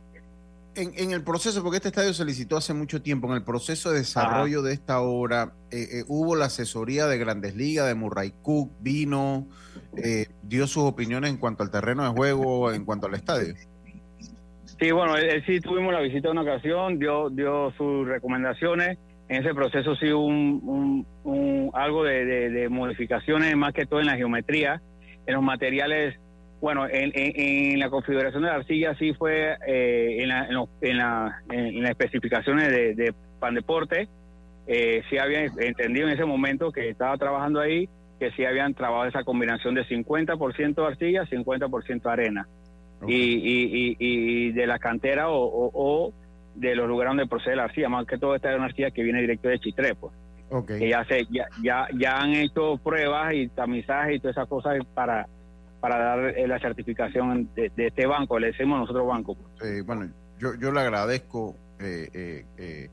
[0.76, 3.90] En, en el proceso, porque este estadio se licitó hace mucho tiempo, en el proceso
[3.92, 8.32] de desarrollo de esta obra, eh, eh, hubo la asesoría de Grandes Ligas, de Murray
[8.44, 9.48] Cook, vino,
[9.96, 13.56] eh, dio sus opiniones en cuanto al terreno de juego, en cuanto al estadio.
[14.80, 19.44] Sí, bueno, él, él sí tuvimos la visita una ocasión, dio dio sus recomendaciones En
[19.44, 24.82] ese proceso sí hubo un, un, algo de, modificaciones, más que todo en la geometría,
[25.26, 26.16] en los materiales.
[26.62, 30.48] Bueno, en, en, la configuración de la arcilla sí fue eh, en, la,
[30.82, 34.08] en, la, en, las especificaciones de, de Pandeporte,
[34.68, 37.88] eh, sí había entendido en ese momento que estaba trabajando ahí,
[38.20, 42.48] que sí habían trabajado esa combinación de 50% arcilla, 50% arena.
[43.06, 46.14] Y, y, y, de la cantera o, o
[46.56, 49.04] de los lugares donde procede la arcilla, más que todo esta es una arcilla que
[49.04, 50.14] viene directo de Chitré, pues.
[50.66, 54.78] Que ya, se, ya, ya, ya han hecho pruebas y tamizaje y todas esas cosas
[54.94, 55.28] para,
[55.82, 59.36] para dar eh, la certificación de, este banco, le decimos nosotros banco.
[59.36, 59.86] Pues.
[59.86, 62.90] bueno, yo, yo le agradezco, eh, eh, eh,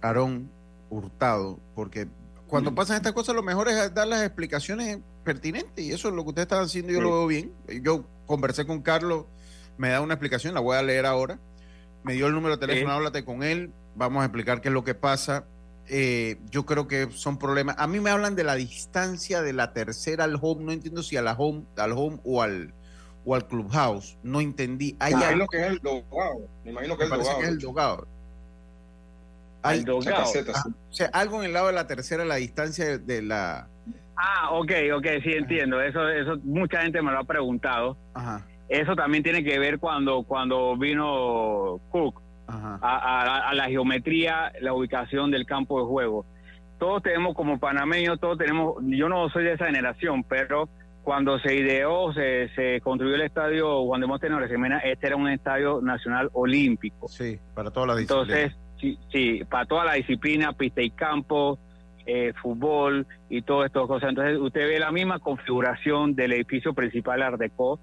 [0.00, 0.48] Aarón
[0.88, 2.06] Hurtado, porque
[2.46, 6.22] cuando pasan estas cosas lo mejor es dar las explicaciones pertinentes y eso es lo
[6.24, 7.52] que usted está haciendo, yo lo veo bien.
[7.82, 9.26] Yo conversé con Carlos,
[9.76, 11.38] me da una explicación, la voy a leer ahora
[12.02, 14.84] me dio el número de teléfono, háblate con él, vamos a explicar qué es lo
[14.84, 15.44] que pasa.
[15.88, 17.76] Eh, yo creo que son problemas.
[17.78, 21.16] A mí me hablan de la distancia de la tercera al home, no entiendo si
[21.16, 22.72] a la home, al home o al
[23.24, 24.96] o al clubhouse, no entendí.
[25.00, 27.38] Hay me imagino que es el dogado, me imagino que, es, el dogado.
[27.38, 28.06] que es el dogado.
[29.60, 30.30] Hay, dogado.
[30.90, 33.68] o sea, algo en el lado de la tercera, la distancia de la...
[34.20, 35.80] Ah, ok, ok, sí entiendo.
[35.80, 37.96] Eso, eso mucha gente me lo ha preguntado.
[38.14, 38.44] Ajá.
[38.68, 45.46] Eso también tiene que ver cuando, cuando vino Cook a, la geometría, la ubicación del
[45.46, 46.26] campo de juego.
[46.78, 50.68] Todos tenemos como panameños, todos tenemos, yo no soy de esa generación, pero
[51.02, 55.28] cuando se ideó, se, se construyó el estadio Juan de Montenegro Semena, este era un
[55.28, 57.08] estadio nacional olímpico.
[57.08, 58.28] Sí, para todas las disciplinas.
[58.28, 61.58] Entonces, sí, sí, para toda la disciplina, pista y campo,
[62.10, 64.08] eh, fútbol y todo esto cosas.
[64.08, 67.78] Entonces, usted ve la misma configuración del edificio principal Ardeco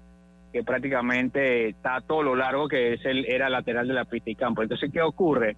[0.52, 4.34] que prácticamente está todo lo largo que es el, era lateral de la pista y
[4.34, 4.62] campo.
[4.62, 5.56] Entonces, ¿qué ocurre?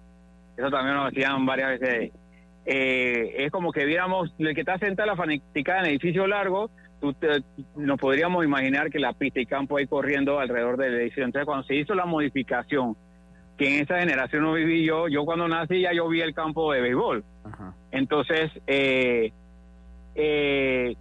[0.55, 2.11] Eso también nos decían varias veces.
[2.67, 6.69] Eh, es como que viéramos, el que está sentado la fanaticada en el edificio largo,
[7.75, 11.25] nos podríamos imaginar que la pista y campo ahí corriendo alrededor del edificio.
[11.25, 12.95] Entonces, cuando se hizo la modificación,
[13.59, 16.71] que en esa generación no viví yo, yo cuando nací ya yo vi el campo
[16.71, 17.25] de béisbol.
[17.91, 19.33] Entonces, eh,
[20.15, 20.95] eh,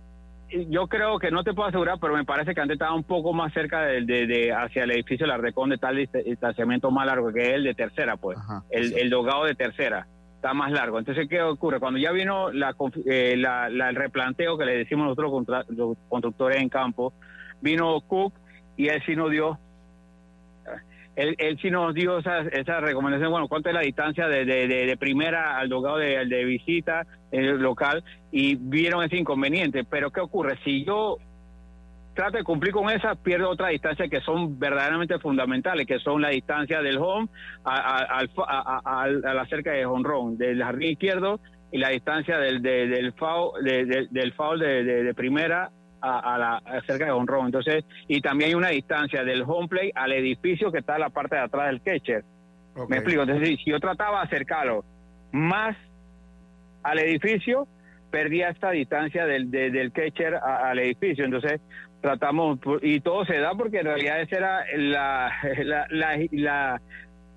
[0.69, 3.33] yo creo que no te puedo asegurar, pero me parece que antes estaba un poco
[3.33, 7.55] más cerca de, de, hacia el edificio del Ardecón, de tal distanciamiento más largo que
[7.55, 8.37] el de tercera, pues,
[8.71, 10.99] el, el, dogado de tercera está más largo.
[10.99, 11.79] Entonces, ¿qué ocurre?
[11.79, 12.75] Cuando ya vino la,
[13.07, 17.13] eh, la, el replanteo que le decimos nosotros los constructores en campo,
[17.61, 18.35] vino Cook
[18.77, 19.61] y él sí nos dio
[21.19, 25.59] él, sí nos dio esa, esa recomendación, bueno, cuánto es la distancia de, de, primera
[25.59, 29.85] al dogado de, de visita el local y vieron ese inconveniente.
[29.85, 30.59] Pero ¿qué ocurre?
[30.65, 31.19] Si yo
[32.15, 36.31] trato de cumplir con esa, pierdo otra distancia que son verdaderamente fundamentales, que son la
[36.31, 37.29] distancia del home
[37.65, 43.13] a, a, a, la cerca de honrón, del jardín izquierdo y la distancia del, del
[43.13, 45.71] foul, del foul de, primera
[46.01, 47.47] a, la cerca de honrón.
[47.47, 51.11] Entonces, y también hay una distancia del home play al edificio que está en la
[51.11, 52.25] parte de atrás del catcher.
[52.89, 53.23] Me explico.
[53.23, 54.85] Entonces, si yo trataba de acercarlo
[55.33, 55.77] más
[56.83, 57.67] al edificio,
[58.11, 61.25] perdía esta distancia del, del catcher al edificio.
[61.25, 61.61] Entonces,
[62.01, 65.33] tratamos, y todo se da porque en realidad esa era la,
[65.65, 66.81] la, la,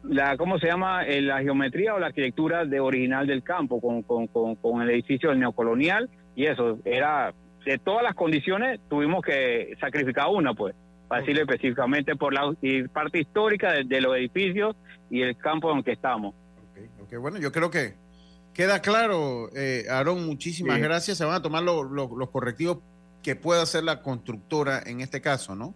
[0.04, 1.04] la, ¿cómo se llama?
[1.06, 4.90] Eh, la geometría o la arquitectura de original del campo con, con, con, con el
[4.92, 7.34] edificio del neocolonial y eso era
[7.66, 10.76] de todas las condiciones tuvimos que sacrificar una, pues,
[11.08, 12.54] para decirlo específicamente por la
[12.94, 14.76] parte histórica de, los edificios
[15.10, 16.34] y el campo en que estamos.
[17.04, 17.96] Okay, bueno, yo creo que
[18.54, 21.18] queda claro, eh, Aarón, muchísimas gracias.
[21.18, 22.80] Se van a tomar los correctivos
[23.22, 25.76] que pueda hacer la constructora en este caso, ¿no?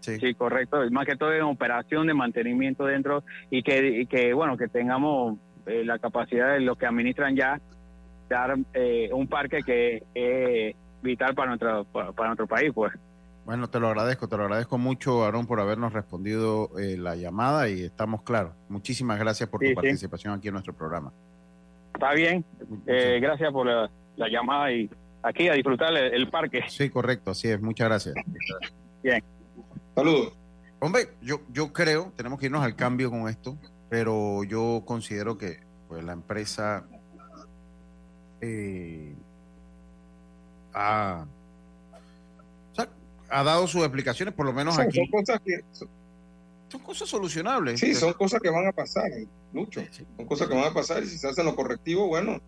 [0.00, 0.34] sí.
[0.34, 0.78] correcto.
[0.90, 5.84] Más que todo en operación de mantenimiento dentro y que, que bueno, que tengamos eh,
[5.84, 7.60] la capacidad de los que administran ya
[8.30, 12.92] dar eh, un parque que es vital para nuestro, para, nuestro país, pues.
[13.44, 17.68] Bueno, te lo agradezco, te lo agradezco mucho, Aarón, por habernos respondido eh, la llamada
[17.68, 18.52] y estamos claros.
[18.68, 21.12] Muchísimas gracias por tu participación aquí en nuestro programa.
[21.92, 22.44] Está bien,
[22.86, 24.88] eh, gracias por la, llamada y
[25.22, 26.62] aquí a disfrutar el, parque.
[26.68, 28.14] Sí, correcto, así es, muchas gracias.
[29.02, 29.22] Bien.
[29.96, 30.34] Saludos.
[30.78, 35.58] Hombre, yo, yo creo, tenemos que irnos al cambio con esto, pero yo considero que
[35.88, 36.86] pues, la empresa
[38.40, 39.14] eh,
[40.74, 41.26] ha,
[43.28, 44.98] ha, dado sus explicaciones, por lo menos aquí.
[44.98, 45.64] Son cosas que.
[46.68, 47.80] Son, cosas solucionables.
[47.80, 49.10] Sí, son cosas que van a pasar,
[49.52, 49.80] mucho.
[50.16, 52.40] Son cosas que van a pasar y si se hacen los correctivos, bueno,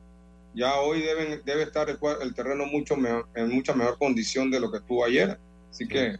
[0.54, 2.94] ya hoy deben, debe estar el, terreno mucho
[3.34, 5.38] en mucha mejor condición de lo que estuvo ayer.
[5.70, 6.18] Así que.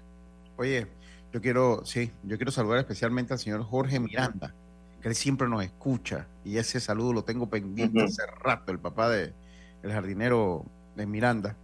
[0.57, 0.87] Oye,
[1.33, 4.55] yo quiero, sí, yo quiero saludar especialmente al señor Jorge Miranda
[5.03, 9.09] que él siempre nos escucha y ese saludo lo tengo pendiente hace rato, el papá
[9.11, 9.35] de
[9.83, 10.65] el jardinero
[10.97, 11.57] de Miranda,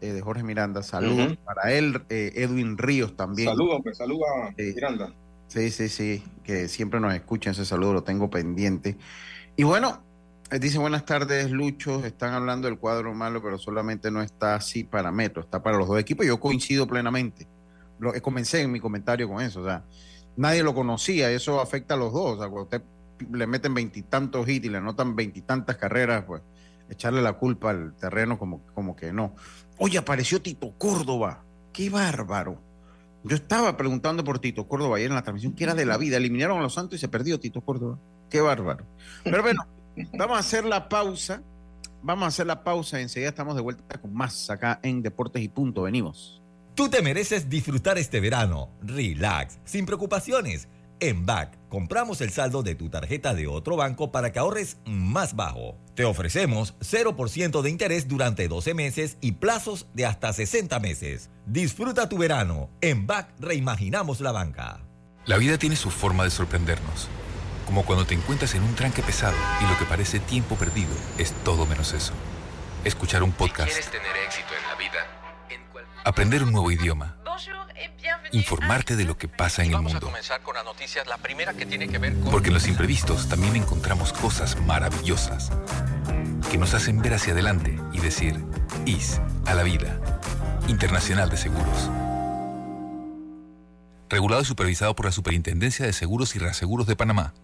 [0.00, 0.82] eh, de Jorge Miranda.
[0.82, 3.48] Saludos para él, eh, Edwin Ríos también.
[3.48, 5.12] Saludos, pues, saludos a Miranda.
[5.48, 8.98] Sí, sí, sí, que siempre nos escuchan, ese saludo lo tengo pendiente.
[9.56, 10.02] Y bueno,
[10.50, 12.04] eh, dice buenas tardes, Lucho.
[12.04, 15.88] Están hablando del cuadro malo, pero solamente no está así para Metro, está para los
[15.88, 16.26] dos equipos.
[16.26, 17.46] Yo coincido plenamente.
[17.98, 19.62] Lo, comencé en mi comentario con eso.
[19.62, 19.84] O sea,
[20.36, 22.36] nadie lo conocía, eso afecta a los dos.
[22.36, 22.82] O sea, cuando usted
[23.32, 26.42] le meten veintitantos hits y le anotan veintitantas carreras, pues
[26.90, 29.34] echarle la culpa al terreno como, como que no.
[29.78, 31.44] Oye, apareció Tito Córdoba.
[31.72, 32.60] Qué bárbaro.
[33.24, 36.16] Yo estaba preguntando por Tito Córdoba ayer en la transmisión, que era de la vida.
[36.16, 37.98] Eliminaron a los Santos y se perdió Tito Córdoba.
[38.30, 38.84] Qué bárbaro.
[39.24, 39.66] Pero bueno,
[40.14, 41.42] vamos a hacer la pausa.
[42.02, 43.00] Vamos a hacer la pausa.
[43.00, 45.82] Enseguida estamos de vuelta con más acá en Deportes y Punto.
[45.82, 46.40] Venimos.
[46.74, 48.70] Tú te mereces disfrutar este verano.
[48.82, 50.68] Relax, sin preocupaciones.
[51.00, 55.36] En BAC, compramos el saldo de tu tarjeta de otro banco para que ahorres más
[55.36, 55.76] bajo.
[55.94, 61.30] Te ofrecemos 0% de interés durante 12 meses y plazos de hasta 60 meses.
[61.46, 62.68] Disfruta tu verano.
[62.80, 64.80] En BAC reimaginamos la banca.
[65.24, 67.08] La vida tiene su forma de sorprendernos.
[67.66, 71.32] Como cuando te encuentras en un tranque pesado y lo que parece tiempo perdido es
[71.44, 72.12] todo menos eso.
[72.82, 73.72] Escuchar un podcast.
[73.90, 74.98] tener éxito en la vida,
[76.04, 77.18] aprender un nuevo idioma
[78.32, 80.12] informarte de lo que pasa en el mundo.
[82.30, 85.50] Porque en los imprevistos también encontramos cosas maravillosas
[86.50, 88.44] que nos hacen ver hacia adelante y decir,
[88.86, 90.00] IS a la vida.
[90.66, 91.90] Internacional de Seguros.
[94.08, 97.34] Regulado y supervisado por la Superintendencia de Seguros y Reaseguros de Panamá.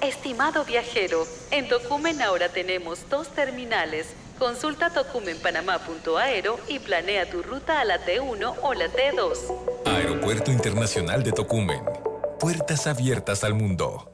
[0.00, 7.84] Estimado viajero, en Tocumen ahora tenemos dos terminales Consulta tocumenpanamá.aero y planea tu ruta a
[7.84, 9.86] la T1 o la T2.
[9.86, 11.82] Aeropuerto Internacional de Tocumen.
[12.40, 14.10] Puertas abiertas al mundo.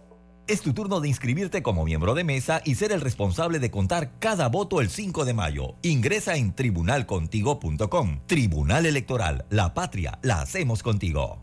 [0.46, 4.18] Es tu turno de inscribirte como miembro de mesa y ser el responsable de contar
[4.18, 5.76] cada voto el 5 de mayo.
[5.82, 8.20] Ingresa en tribunalcontigo.com.
[8.26, 9.46] Tribunal Electoral.
[9.48, 11.40] La patria la hacemos contigo.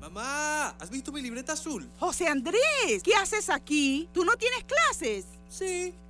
[0.00, 1.90] Mamá, ¿has visto mi libreta azul?
[1.98, 4.08] José Andrés, ¿qué haces aquí?
[4.12, 5.26] ¿Tú no tienes clases?
[5.48, 5.94] Sí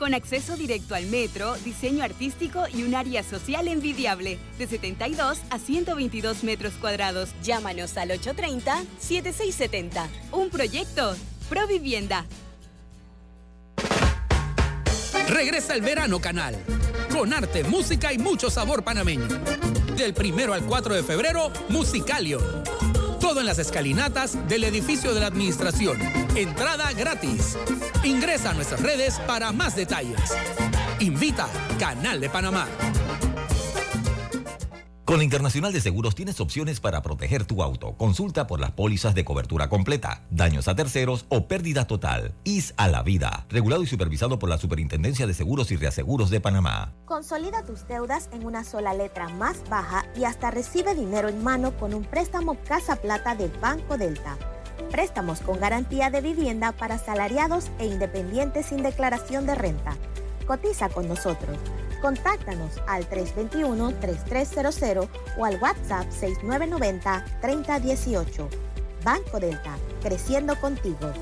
[0.00, 5.58] con acceso directo al metro, diseño artístico y un área social envidiable, de 72 a
[5.58, 7.28] 122 metros cuadrados.
[7.42, 10.08] Llámanos al 830-7670.
[10.32, 11.14] Un proyecto,
[11.50, 12.24] Provivienda.
[15.28, 16.56] Regresa el verano canal,
[17.12, 19.28] con arte, música y mucho sabor panameño.
[19.96, 22.40] Del primero al 4 de febrero, Musicalio.
[23.20, 25.98] Todo en las escalinatas del edificio de la administración.
[26.34, 27.56] Entrada gratis.
[28.02, 30.18] Ingresa a nuestras redes para más detalles.
[31.00, 32.66] Invita Canal de Panamá.
[35.10, 37.96] Con Internacional de Seguros tienes opciones para proteger tu auto.
[37.96, 42.32] Consulta por las pólizas de cobertura completa, daños a terceros o pérdida total.
[42.44, 43.44] IS a la vida.
[43.48, 46.92] Regulado y supervisado por la Superintendencia de Seguros y Reaseguros de Panamá.
[47.06, 51.76] Consolida tus deudas en una sola letra más baja y hasta recibe dinero en mano
[51.76, 54.38] con un préstamo Casa Plata del Banco Delta.
[54.92, 59.96] Préstamos con garantía de vivienda para salariados e independientes sin declaración de renta.
[60.46, 61.58] Cotiza con nosotros.
[62.00, 65.08] Contáctanos al 321-3300
[65.38, 68.48] o al WhatsApp 6990-3018.
[69.04, 71.12] Banco Delta, creciendo contigo.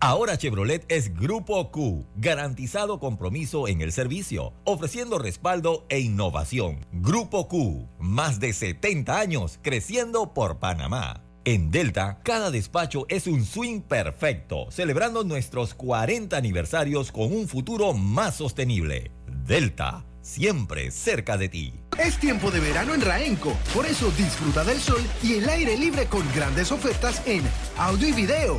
[0.00, 6.84] Ahora Chevrolet es Grupo Q, garantizado compromiso en el servicio, ofreciendo respaldo e innovación.
[6.92, 11.23] Grupo Q, más de 70 años creciendo por Panamá.
[11.46, 17.92] En Delta, cada despacho es un swing perfecto, celebrando nuestros 40 aniversarios con un futuro
[17.92, 19.10] más sostenible.
[19.46, 21.74] Delta, siempre cerca de ti.
[21.98, 26.06] Es tiempo de verano en Raenco, por eso disfruta del sol y el aire libre
[26.06, 27.42] con grandes ofertas en
[27.76, 28.58] audio y video,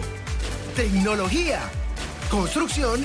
[0.76, 1.62] tecnología,
[2.30, 3.04] construcción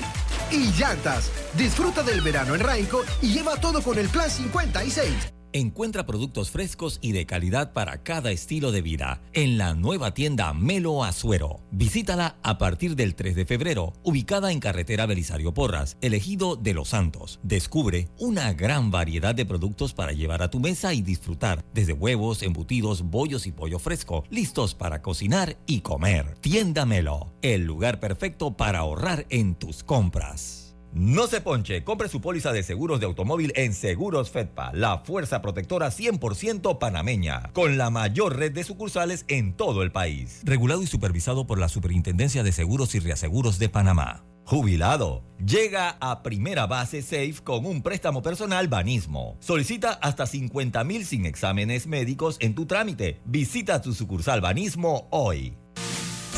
[0.51, 1.31] y llantas.
[1.57, 5.39] Disfruta del verano en Raenco y lleva todo con el plan 56.
[5.53, 10.53] Encuentra productos frescos y de calidad para cada estilo de vida en la nueva tienda
[10.55, 11.59] Melo Azuero.
[11.73, 16.91] Visítala a partir del 3 de febrero, ubicada en carretera Belisario Porras, elegido de Los
[16.91, 17.41] Santos.
[17.43, 22.45] Descubre una gran variedad de productos para llevar a tu mesa y disfrutar, desde huevos,
[22.45, 26.37] embutidos, bollos y pollo fresco, listos para cocinar y comer.
[26.41, 30.60] Tienda Melo, el lugar perfecto para ahorrar en tus compras.
[30.92, 35.40] No se ponche, compre su póliza de seguros de automóvil en Seguros Fedpa, la fuerza
[35.40, 40.40] protectora 100% panameña, con la mayor red de sucursales en todo el país.
[40.42, 44.24] Regulado y supervisado por la Superintendencia de Seguros y Reaseguros de Panamá.
[44.44, 45.22] Jubilado.
[45.38, 49.37] Llega a primera base Safe con un préstamo personal Banismo.
[49.38, 53.20] Solicita hasta 50 mil sin exámenes médicos en tu trámite.
[53.26, 55.57] Visita tu sucursal Banismo hoy.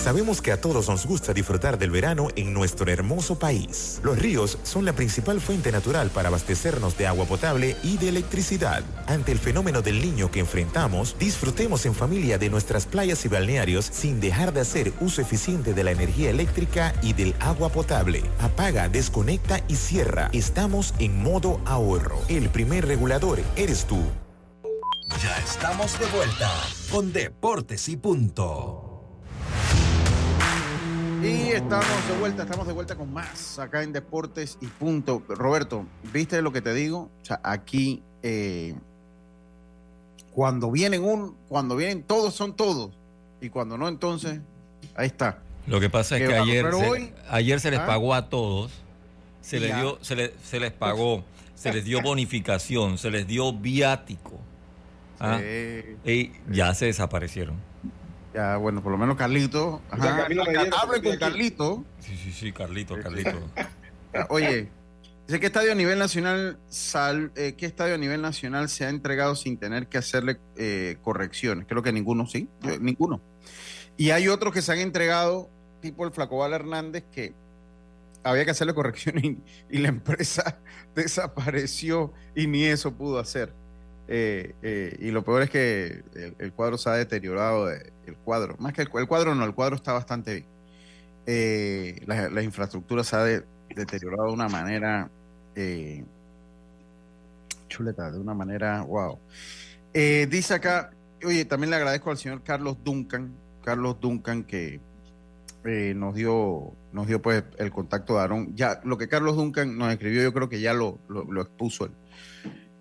[0.02, 4.00] Sabemos que a todos nos gusta disfrutar del verano en nuestro hermoso país.
[4.02, 8.82] Los ríos son la principal fuente natural para abastecernos de agua potable y de electricidad.
[9.06, 13.84] Ante el fenómeno del niño que enfrentamos, disfrutemos en familia de nuestras playas y balnearios
[13.84, 18.24] sin dejar de hacer uso eficiente de la energía eléctrica y del agua potable.
[18.40, 20.30] Apaga, desconecta y cierra.
[20.32, 22.18] Estamos en modo ahorro.
[22.26, 24.02] El primer regulador eres tú.
[25.22, 26.50] Ya estamos de vuelta
[26.90, 28.91] con Deportes y Punto.
[31.22, 35.22] Y estamos de vuelta, estamos de vuelta con más acá en Deportes y Punto.
[35.28, 37.10] Roberto, ¿viste lo que te digo?
[37.22, 38.74] O sea, aquí eh,
[40.32, 42.90] cuando vienen un, cuando vienen todos son todos
[43.40, 44.40] y cuando no entonces
[44.96, 45.38] ahí está.
[45.66, 47.86] Lo que pasa es que ayer, se, hoy- ayer se les ¿Ah?
[47.86, 48.72] pagó a todos,
[49.40, 49.80] se les Ya.
[49.80, 51.22] dio, se les, se les pagó,
[51.54, 54.40] se les dio bonificación, se les dio viático.
[55.20, 55.38] ¿ah?
[56.04, 56.10] Sí.
[56.10, 57.56] Y ya se desaparecieron.
[58.34, 59.82] Ya, bueno, por lo menos Carlito.
[59.90, 60.26] Ajá,
[60.80, 61.16] hablen con.
[61.16, 61.84] Carlito.
[61.98, 63.38] Sí, sí, sí, Carlito, Carlito.
[64.30, 64.70] Oye,
[65.26, 68.88] dice que estadio a nivel nacional, sal, eh, ¿qué estadio a nivel nacional se ha
[68.88, 71.66] entregado sin tener que hacerle eh, correcciones?
[71.68, 73.20] Creo que ninguno, sí, eh, ninguno.
[73.96, 77.34] Y hay otros que se han entregado, tipo el Flacobal Hernández, que
[78.24, 79.38] había que hacerle correcciones y,
[79.70, 80.58] y la empresa
[80.94, 83.52] desapareció y ni eso pudo hacer.
[84.14, 86.02] Eh, eh, y lo peor es que
[86.38, 89.74] el, cuadro se ha deteriorado, el cuadro, más que el, el cuadro no, el cuadro
[89.76, 90.46] está bastante bien.
[91.24, 93.44] Eh, la, la infraestructura se ha de-
[93.74, 95.08] deteriorado de una manera
[95.54, 96.04] eh,
[97.68, 99.18] chuleta, de una manera, wow.
[99.94, 100.90] Dice acá,
[101.24, 103.32] oye, también le agradezco al señor Carlos Duncan,
[103.64, 104.78] Carlos Duncan que
[105.94, 108.54] nos dio, nos dio pues el contacto de Aarón.
[108.56, 111.88] Ya, lo que Carlos Duncan nos escribió, yo creo que ya lo, lo- expuso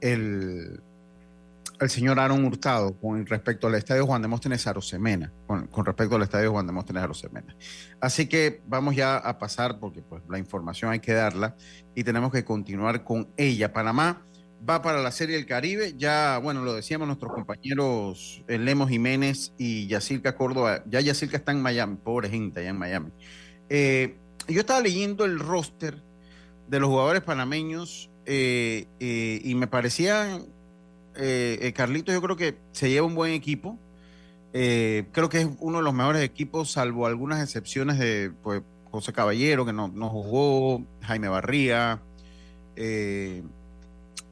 [0.01, 0.81] el,
[1.81, 6.21] el señor Aaron Hurtado con respecto al estadio Juan de Móstenes Arosemena, con, respecto al
[6.21, 7.55] estadio Juan de Móstenes Arosemena.
[7.99, 11.55] Así que vamos ya a pasar, porque pues la información hay que darla
[11.95, 13.73] y tenemos que continuar con ella.
[13.73, 14.23] Panamá
[14.67, 19.53] va para la Serie del Caribe, ya, bueno, lo decíamos nuestros compañeros eh, Lemos Jiménez
[19.57, 23.11] y Yacirca Córdoba, ya Yacirca está en Miami, pobre gente allá en Miami.
[23.69, 24.17] Eh,
[24.47, 26.03] yo estaba leyendo el roster
[26.67, 28.85] de los jugadores panameños eh,
[29.43, 30.39] y me parecía,
[31.15, 33.77] eh, eh, Carlitos, yo creo que se lleva un buen equipo.
[34.53, 39.13] Eh, creo que es uno de los mejores equipos, salvo algunas excepciones de pues, José
[39.13, 42.01] Caballero, que no, no jugó, Jaime Barría,
[42.75, 43.43] eh,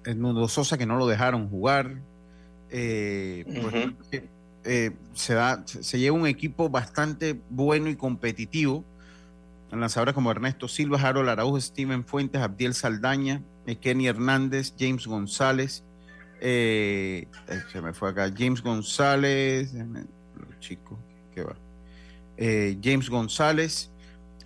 [0.03, 1.95] Edmundo Sosa, que no lo dejaron jugar.
[2.69, 4.21] Eh, pues,
[4.65, 8.83] eh, se, da, se lleva un equipo bastante bueno y competitivo.
[9.71, 13.41] En lanzadores como Ernesto Silva, Harold Araújo, Steven Fuentes, Abdiel Saldaña,
[13.81, 15.83] Kenny Hernández, James González.
[16.41, 17.27] Eh,
[17.71, 18.31] se me fue acá.
[18.35, 19.73] James González.
[19.73, 20.97] los chicos,
[21.33, 21.55] ¿qué va?
[22.37, 23.91] Eh, James González,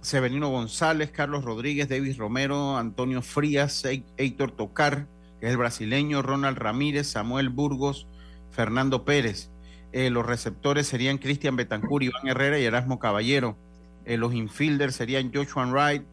[0.02, 5.08] Severino González, Carlos Rodríguez, David Romero, Antonio Frías, Hé- Héctor Tocar,
[5.40, 8.08] que es el brasileño, Ronald Ramírez, Samuel Burgos,
[8.52, 9.50] Fernando Pérez.
[9.92, 13.58] Eh, los receptores serían Cristian Betancur, Iván Herrera y Erasmo Caballero.
[14.06, 16.04] Los infielders serían Joshua Wright,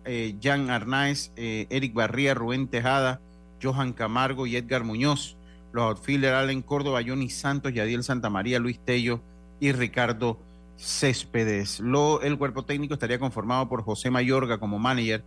[0.41, 3.21] Jan Arnaiz, eh, Eric Barría, Rubén Tejada,
[3.61, 5.37] Johan Camargo y Edgar Muñoz.
[5.73, 9.21] Los outfielders Allen Córdoba, Johnny Santos, Yadiel Santamaría, Luis Tello
[9.61, 10.39] y Ricardo
[10.77, 11.81] Céspedes.
[11.81, 15.23] Lo, el cuerpo técnico estaría conformado por José Mayorga como manager,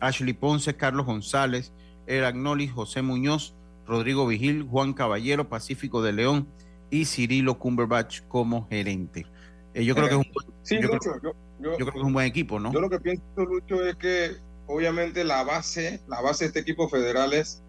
[0.00, 1.72] Ashley Ponce, Carlos González,
[2.06, 3.54] Eric Nolis, José Muñoz,
[3.86, 6.46] Rodrigo Vigil, Juan Caballero, Pacífico de León
[6.90, 9.26] y Cirilo Cumberbatch como gerente.
[9.74, 11.92] Eh, yo creo que es un buen- Sí, yo creo- Lucho, yo, yo- yo creo
[11.92, 12.72] que es un buen equipo, ¿no?
[12.72, 14.32] Yo lo que pienso, Lucho, es que
[14.66, 17.62] obviamente la base, la base de este equipo federal es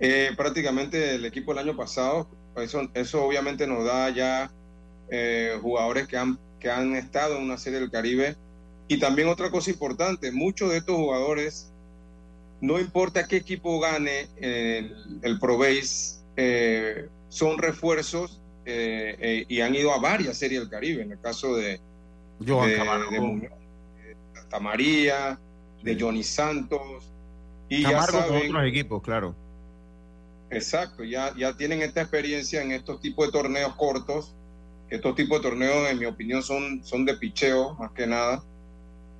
[0.00, 2.28] eh, prácticamente el equipo del año pasado.
[2.56, 4.50] Eso, eso obviamente nos da ya
[5.10, 8.36] eh, jugadores que han, que han estado en una serie del Caribe.
[8.88, 11.72] Y también otra cosa importante, muchos de estos jugadores,
[12.60, 19.74] no importa qué equipo gane el, el Pro Base, eh, son refuerzos eh, y han
[19.74, 21.02] ido a varias series del Caribe.
[21.02, 21.80] En el caso de,
[22.46, 23.10] Johan de, Camargo.
[23.10, 23.52] de Muñoz,
[23.96, 25.38] de Santa María,
[25.82, 27.12] de Johnny Santos.
[27.68, 29.34] Y ya Camargo con saben, otros equipos, claro.
[30.50, 34.34] Exacto, ya, ya tienen esta experiencia en estos tipos de torneos cortos.
[34.88, 38.42] Estos tipos de torneos, en mi opinión, son, son de picheo más que nada.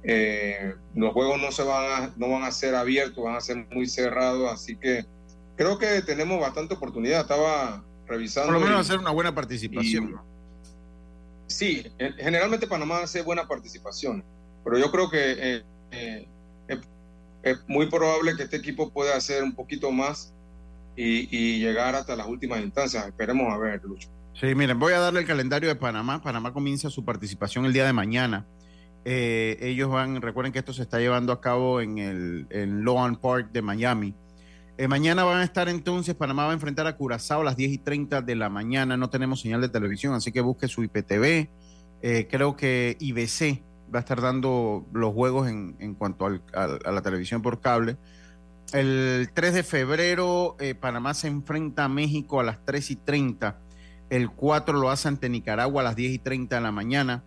[0.02, 3.66] Eh, los juegos no se van a, no van a ser abiertos, van a ser
[3.70, 5.04] muy cerrados, así que
[5.56, 7.20] creo que tenemos bastante oportunidad.
[7.20, 8.52] Estaba revisando.
[8.52, 10.20] Por lo menos y- hacer una buena participación.
[11.46, 11.84] Sí,
[12.18, 14.24] generalmente Panamá hace buena participación,
[14.64, 16.28] pero yo creo que eh, eh,
[17.42, 20.32] es muy probable que este equipo pueda hacer un poquito más
[20.96, 23.06] y, y llegar hasta las últimas instancias.
[23.06, 24.08] Esperemos a ver, Lucho.
[24.34, 26.22] Sí, miren, voy a darle el calendario de Panamá.
[26.22, 28.46] Panamá comienza su participación el día de mañana.
[29.04, 33.16] Eh, ellos van, recuerden que esto se está llevando a cabo en el en Loan
[33.16, 34.14] Park de Miami.
[34.78, 37.72] Eh, mañana van a estar entonces, Panamá va a enfrentar a Curazao a las 10
[37.72, 38.96] y 30 de la mañana.
[38.96, 41.48] No tenemos señal de televisión, así que busque su IPTV.
[42.02, 43.62] Eh, creo que IBC
[43.94, 47.96] va a estar dando los juegos en, en cuanto al- a la televisión por cable.
[48.72, 53.58] El 3 de febrero, eh, Panamá se enfrenta a México a las 3 y 30.
[54.10, 57.24] El 4 lo hace ante Nicaragua a las 10 y 30 de la mañana.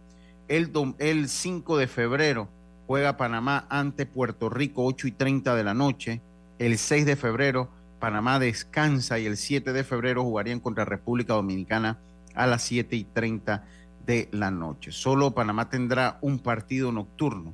[0.47, 2.49] El, el 5 de febrero
[2.87, 6.21] juega Panamá ante Puerto Rico 8 y 30 de la noche.
[6.59, 7.69] El 6 de febrero
[7.99, 11.99] Panamá descansa y el 7 de febrero jugarían contra República Dominicana
[12.35, 13.65] a las 7 y 30
[14.05, 14.93] de la noche.
[14.93, 17.53] Solo Panamá tendrá un partido nocturno.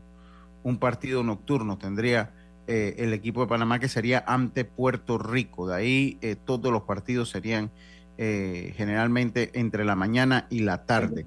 [0.62, 2.34] Un partido nocturno tendría
[2.72, 5.68] eh, el equipo de Panamá que sería ante Puerto Rico.
[5.68, 7.72] De ahí eh, todos los partidos serían
[8.20, 11.26] eh, generalmente entre la mañana y la tarde.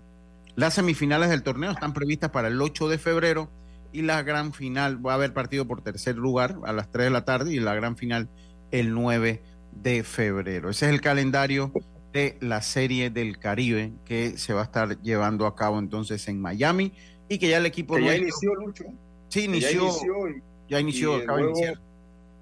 [0.55, 3.51] Las semifinales del torneo están previstas para el 8 de febrero
[3.93, 7.11] y la gran final va a haber partido por tercer lugar a las 3 de
[7.11, 8.29] la tarde y la gran final
[8.71, 10.71] el 9 de febrero.
[10.71, 11.73] Ese es el calendario
[12.13, 16.41] de la Serie del Caribe que se va a estar llevando a cabo entonces en
[16.41, 16.93] Miami
[17.29, 18.85] y que ya el equipo Que ya nuestro- inició, Lucho.
[19.29, 19.71] Sí, inició.
[19.71, 20.43] Ya inició, y-
[20.73, 21.79] ya inició, acaba de iniciar.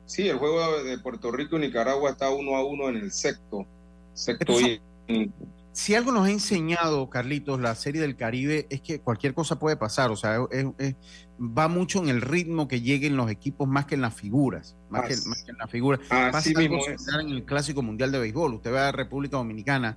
[0.07, 3.67] Sí, el juego de Puerto Rico y Nicaragua está uno a uno en el sexto.
[4.15, 5.31] Sexto Entonces, y-
[5.73, 9.77] si algo nos ha enseñado, Carlitos, la serie del Caribe, es que cualquier cosa puede
[9.77, 10.11] pasar.
[10.11, 10.95] O sea, es- es-
[11.41, 14.77] va mucho en el ritmo que lleguen los equipos más que en las figuras.
[14.91, 16.01] Más, que, Así- más que en las figuras.
[16.11, 17.07] así algo mismo es.
[17.09, 18.55] en el Clásico Mundial de Béisbol.
[18.55, 19.97] Usted ve a República Dominicana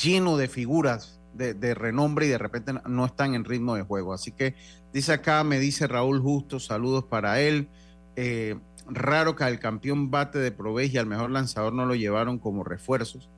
[0.00, 4.12] lleno de figuras de, de renombre y de repente no- están en ritmo de juego.
[4.14, 4.54] Así que
[4.92, 7.68] dice acá, me dice Raúl Justo, saludos para él.
[8.16, 8.56] Eh,
[8.88, 12.64] raro que al campeón bate de Provech y al mejor lanzador no lo llevaron como
[12.64, 13.28] refuerzos.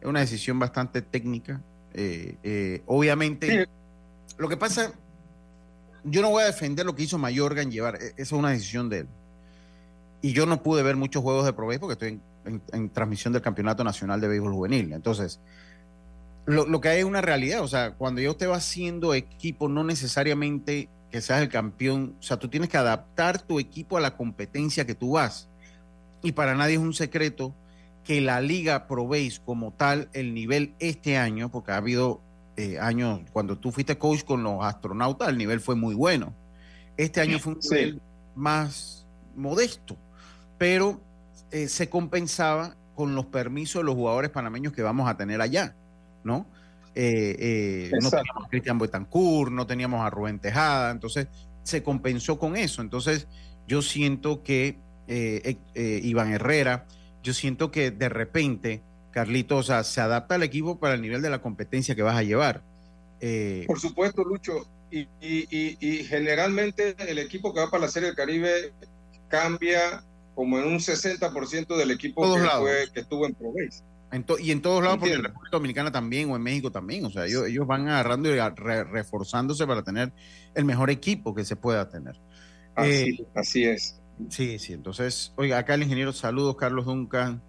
[0.00, 1.60] Es una decisión bastante técnica.
[1.94, 3.66] Eh, eh, obviamente,
[4.36, 4.92] lo que pasa,
[6.04, 8.50] yo no voy a defender lo que hizo Mayorga en llevar, e- esa es una
[8.50, 9.06] decisión de él.
[10.22, 13.32] Y yo no pude ver muchos juegos de Provech porque estoy en, en- en transmisión
[13.32, 14.92] del Campeonato Nacional de Béisbol Juvenil.
[14.92, 15.40] Entonces,
[16.48, 17.62] lo, lo que hay es una realidad.
[17.62, 22.16] O sea, cuando ya usted va haciendo equipo, no necesariamente que seas el campeón.
[22.18, 25.48] O sea, tú tienes que adaptar tu equipo a la competencia que tú vas.
[26.22, 27.54] Y para nadie es un secreto
[28.04, 32.20] que la liga probéis como tal el nivel este año, porque ha habido
[32.56, 36.34] eh, años, cuando tú fuiste coach con los astronautas, el nivel fue muy bueno.
[36.96, 37.74] Este año fue un Sí.
[37.74, 38.00] nivel
[38.34, 39.96] más modesto,
[40.58, 41.00] pero
[41.52, 45.76] eh, se compensaba con los permisos de los jugadores panameños que vamos a tener allá,
[46.28, 46.46] ¿no?
[46.94, 51.26] Eh, eh, no teníamos a Cristian Betancourt, no teníamos a Rubén Tejada, entonces
[51.64, 52.82] se compensó con eso.
[52.82, 53.26] Entonces
[53.66, 56.86] yo siento que eh, eh, Iván Herrera,
[57.22, 61.22] yo siento que de repente, Carlitos, o sea, se adapta al equipo para el nivel
[61.22, 62.62] de la competencia que vas a llevar.
[63.20, 64.66] Eh, Por supuesto, Lucho.
[64.90, 68.72] Y, y- y- y generalmente el equipo que va para la Serie del Caribe
[69.28, 70.02] cambia
[70.34, 73.82] como en un 60% del equipo que, fue- que estuvo en Proveis.
[74.10, 75.22] En y en todos lados, porque en.
[75.24, 77.04] República Dominicana también o en México también.
[77.04, 80.12] O sea, ellos, ellos van agarrando y re- reforzándose para tener
[80.54, 82.16] el mejor equipo que se pueda tener.
[82.74, 84.00] Así, Eh, así es.
[84.30, 84.72] Sí, sí.
[84.72, 87.42] Entonces, oiga, acá el ingeniero, saludos, Carlos Duncan.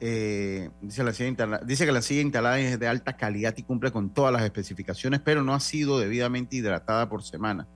[0.00, 3.90] Eh, dice, la silla dice que la silla instalada es de alta calidad y cumple
[3.90, 7.66] con todas las especificaciones, pero no ha sido debidamente hidratada por semana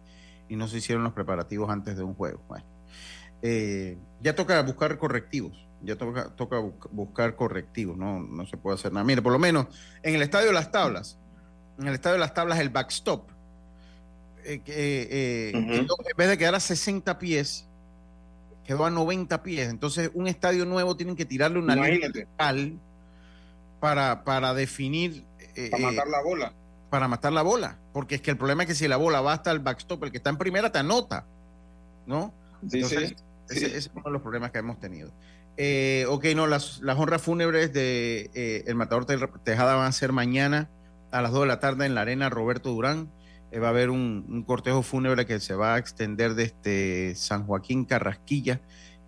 [0.49, 2.43] y no se hicieron los preparativos antes de un juego.
[2.49, 2.67] Bueno,
[3.41, 8.75] eh, ya toca buscar correctivos, ya toca, toca bu- buscar correctivos, no, no se puede
[8.77, 9.05] hacer nada.
[9.05, 9.67] Mire, por lo menos
[10.03, 11.19] en el estadio de las tablas,
[11.79, 13.31] en el estadio de las tablas, el backstop,
[14.45, 17.67] eh, eh, quedó- en vez de quedar a 60 pies,
[18.65, 19.69] quedó a 90 pies.
[19.69, 22.19] Entonces, un estadio nuevo tienen que tirarle una línea Imagínate.
[22.21, 22.79] vertical
[23.81, 25.25] para, para definir.
[25.55, 26.53] eh, Para eh, matar la bola.
[26.91, 27.79] para matar la bola.
[27.93, 30.11] Porque es que el problema es que si la bola va hasta el backstop, el
[30.11, 31.27] que está en primera te anota.
[32.07, 32.33] ¿No?
[32.69, 33.15] Sí, Entonces, sí,
[33.51, 35.11] ese, ese es uno de los problemas que hemos tenido.
[35.61, 39.93] Eh, ok, no, las, las honras fúnebres de eh, El Matador Te- Tejada van a
[39.93, 40.71] ser mañana
[41.11, 43.11] a las 2 de la tarde en la arena Roberto Durán.
[43.51, 47.45] Eh, va a haber un, un cortejo fúnebre que se va a extender desde San
[47.45, 48.61] Joaquín Carrasquilla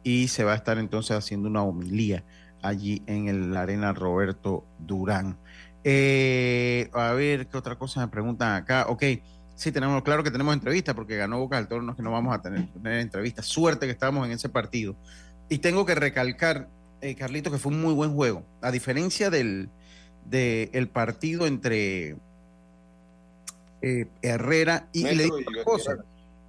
[0.03, 2.25] y se va a estar entonces haciendo una homilía
[2.63, 5.39] allí en el- la arena Roberto Durán.
[5.85, 8.87] Eh, a ver, ¿qué otra cosa me preguntan acá?
[8.89, 9.05] Ok,
[9.57, 12.11] Sí, tenemos, claro que tenemos entrevistas porque ganó Boca del Toro, no es que no
[12.11, 13.45] vamos a tener, tener entrevistas.
[13.45, 14.97] Suerte que estábamos en ese partido.
[15.51, 16.71] Y tengo que recalcar,
[17.03, 18.43] eh, Carlito, que fue un muy buen juego.
[18.63, 19.69] A diferencia del,
[20.25, 22.17] del partido entre
[23.83, 25.99] eh, Herrera y, y le digo una cosa,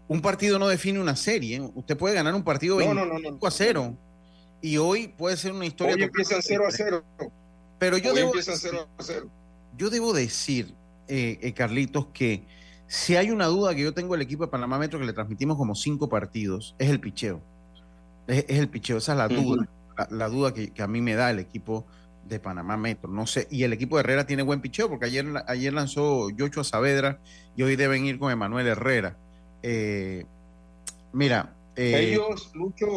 [0.08, 1.58] un partido no define una serie.
[1.58, 1.72] ¿eh?
[1.76, 3.97] Usted puede ganar un partido No, 25 no, no, a 0
[4.62, 5.95] y hoy puede ser una historia.
[5.95, 7.04] Hoy empiezan 0 a 0.
[7.80, 9.30] Pero yo Hoy debo, empiezan decir, 0 a 0.
[9.78, 10.76] yo debo decir,
[11.08, 12.45] eh, eh, Carlitos, que
[12.88, 15.58] si hay una duda que yo tengo del equipo de Panamá Metro que le transmitimos
[15.58, 17.41] como cinco partidos, es el picheo.
[18.32, 19.68] Es, es el picheo, esa es la duda,
[19.98, 21.86] la, la duda que, que a mí me da el equipo
[22.28, 23.10] de Panamá Metro.
[23.12, 26.64] No sé, y el equipo de Herrera tiene buen picheo porque ayer, ayer lanzó Yocho
[26.64, 27.20] Saavedra
[27.56, 29.18] y hoy deben ir con Emanuel Herrera.
[29.64, 30.26] Eh,
[31.12, 32.88] mira, eh, Ellos, Lucho,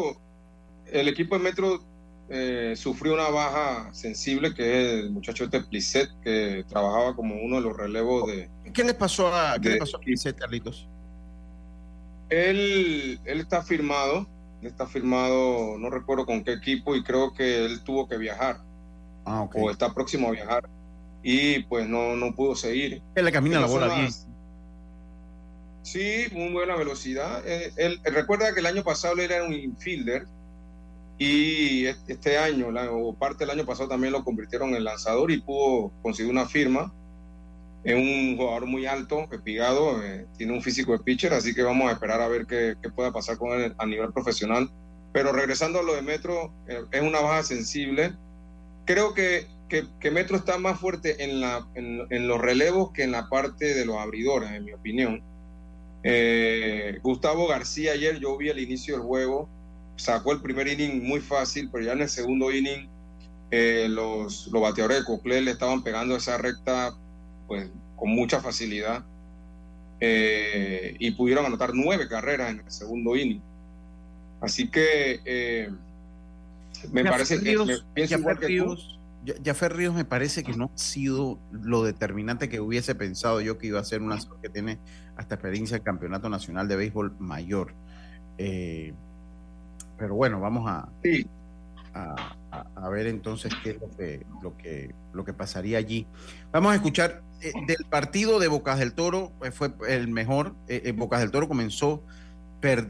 [0.87, 1.83] el equipo de Metro
[2.29, 7.57] eh, sufrió una baja sensible, que es el muchacho este Plisset, que trabajaba como uno
[7.57, 8.49] de los relevos de...
[8.73, 10.87] ¿qué les pasó a, ¿qué le pasó a Pizet, Carlitos?
[12.29, 14.27] Él, él está firmado,
[14.67, 18.57] está firmado, no recuerdo con qué equipo, y creo que él tuvo que viajar,
[19.25, 19.55] Ah, ok.
[19.59, 20.67] o está próximo a viajar,
[21.23, 23.01] y pues no, no pudo seguir.
[23.15, 24.09] Que le camina la bola bien.
[25.81, 27.43] Sí, muy buena velocidad.
[27.45, 30.25] Eh, él, recuerda que el año pasado él era un infielder
[31.19, 35.31] y es- este año, la- o parte del año pasado, también lo convirtieron en lanzador
[35.31, 36.91] y pudo conseguir una firma.
[37.85, 41.87] Es un jugador muy alto, espigado, eh, tiene un físico de pitcher, así que vamos
[41.87, 44.71] a esperar a ver qué, qué pueda pasar con él a nivel profesional.
[45.13, 48.11] Pero regresando a lo de Metro, eh, es una baja sensible.
[48.85, 53.11] Creo que, que- Metro está más fuerte en, la, en, en los relevos que en
[53.11, 55.21] la parte de los abridores, en mi opinión.
[56.03, 59.47] Eh, Gustavo García ayer yo vi el inicio del juego,
[59.95, 62.89] sacó el primer inning muy fácil, pero ya en el segundo inning
[63.51, 66.95] eh, los, los bateadores de Coclé le estaban pegando esa recta
[67.47, 69.03] pues con mucha facilidad
[69.99, 73.41] eh, y pudieron anotar nueve carreras en el segundo inning.
[74.41, 75.69] Así que eh,
[76.91, 78.51] me parece que Ríos- me pienso Jaffer igual que tú.
[78.75, 78.91] Ríos-
[79.41, 83.67] Ya- Ríos me parece que no ha sido lo determinante que hubiese pensado yo que
[83.67, 84.77] iba a ser una que tiene
[85.17, 87.73] hasta experiencia en campeonato nacional de béisbol mayor.
[88.37, 88.93] Eh,
[89.97, 90.89] pero bueno, vamos a,
[91.93, 96.05] a, a- a ver entonces qué es lo que, lo que, lo que pasaría allí.
[96.51, 100.55] Vamos a escuchar eh, del partido de Bocas del Toro, eh, fue el mejor.
[100.67, 102.03] Eh, Bocas del Toro comenzó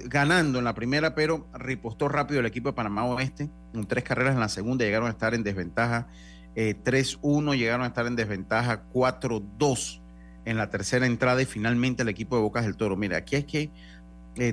[0.06, 3.50] ganando en la primera, pero ripostó rápido el equipo de Panamá Oeste.
[3.74, 6.08] En tres carreras en la segunda llegaron a estar en desventaja
[6.56, 10.02] eh, 3-1, llegaron a estar en desventaja 4-2
[10.46, 12.96] en la tercera entrada y finalmente el equipo de Bocas del Toro.
[12.96, 13.72] Mira, aquí hay que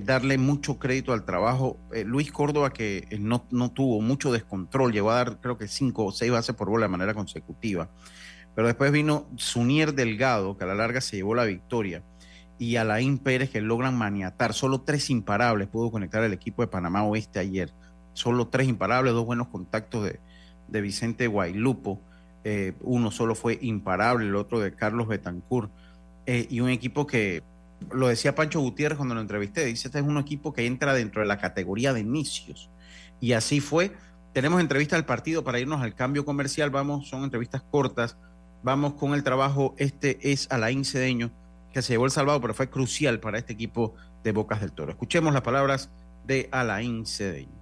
[0.00, 1.78] darle mucho crédito al trabajo.
[2.04, 6.12] Luis Córdoba, que no, no tuvo mucho descontrol, llegó a dar creo que cinco o
[6.12, 7.88] seis bases por bola de manera consecutiva.
[8.54, 12.02] Pero después vino Sunier Delgado, que a la larga se llevó la victoria,
[12.58, 14.52] y Alain Pérez, que logran maniatar.
[14.52, 17.72] Solo tres imparables pudo conectar el equipo de Panamá Oeste ayer.
[18.12, 20.20] Solo tres imparables, dos buenos contactos de,
[20.68, 22.00] de Vicente Guailupo.
[22.44, 25.70] Eh, uno solo fue imparable, el otro de Carlos Betancourt.
[26.26, 27.42] Eh, y un equipo que,
[27.90, 31.22] lo decía Pancho Gutiérrez cuando lo entrevisté, dice, este es un equipo que entra dentro
[31.22, 32.70] de la categoría de inicios.
[33.20, 33.92] Y así fue.
[34.32, 36.70] Tenemos entrevista al partido para irnos al cambio comercial.
[36.70, 38.16] Vamos, son entrevistas cortas.
[38.62, 39.74] Vamos con el trabajo.
[39.76, 41.30] Este es Alain Cedeño,
[41.72, 44.92] que se llevó el salvado, pero fue crucial para este equipo de Bocas del Toro.
[44.92, 45.90] Escuchemos las palabras
[46.26, 47.60] de Alain Cedeño.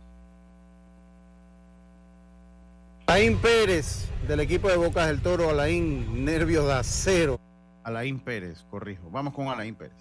[3.06, 7.40] Alain Pérez, del equipo de Bocas del Toro, Alain, nervios de acero.
[7.82, 9.08] Alain Pérez, corrijo.
[9.10, 9.96] Vamos con Alain Pérez.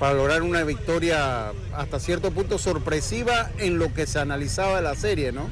[0.00, 4.94] Para lograr una victoria hasta cierto punto sorpresiva en lo que se analizaba de la
[4.96, 5.48] serie, ¿no?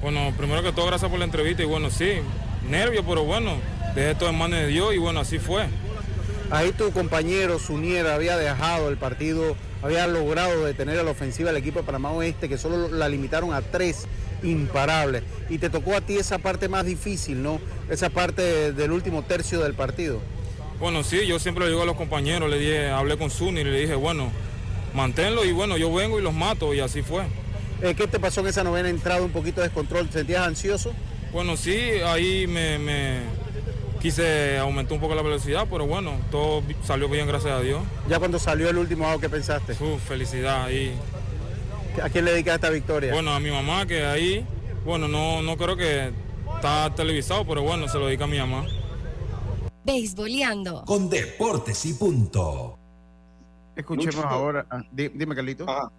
[0.00, 2.20] Bueno, primero que todo, gracias por la entrevista y bueno, sí,
[2.68, 3.56] nervios, pero bueno,
[3.94, 5.66] dejé todo en manos de Dios y bueno, así fue.
[6.50, 11.60] Ahí tu compañero Sunier había dejado el partido, había logrado detener a la ofensiva del
[11.60, 14.06] equipo de Panamá Oeste, que solo la limitaron a tres
[14.44, 15.24] imparables.
[15.48, 17.60] Y te tocó a ti esa parte más difícil, ¿no?
[17.90, 20.20] Esa parte del último tercio del partido.
[20.78, 23.64] Bueno, sí, yo siempre le digo a los compañeros, le dije, hablé con Zuni y
[23.64, 24.30] le dije, bueno,
[24.94, 27.24] manténlo y bueno, yo vengo y los mato y así fue.
[27.82, 29.22] Eh, ¿Qué te pasó en esa novena entrada?
[29.22, 30.06] ¿Un poquito de descontrol?
[30.08, 30.92] ¿Te sentías ansioso?
[31.32, 33.20] Bueno, sí, ahí me, me
[34.00, 37.82] quise aumentar un poco la velocidad, pero bueno, todo salió bien, gracias a Dios.
[38.08, 39.72] Ya cuando salió el último out, ¿qué pensaste?
[39.72, 40.70] Uf, felicidad.
[40.70, 40.92] Y,
[42.02, 43.12] ¿A quién le dedicas esta victoria?
[43.12, 44.46] bueno, a mi mamá que ahí,
[44.84, 46.12] bueno, no, no creo que
[46.56, 48.66] está televisado, pero bueno, se lo dedica a mi mamá.
[49.84, 50.84] Beisboleando.
[50.84, 52.78] Con Deportes y Punto.
[53.76, 54.66] Escuchemos ahora.
[54.70, 55.68] ah, di- dime, Carlito.
[55.68, 55.90] Ajá,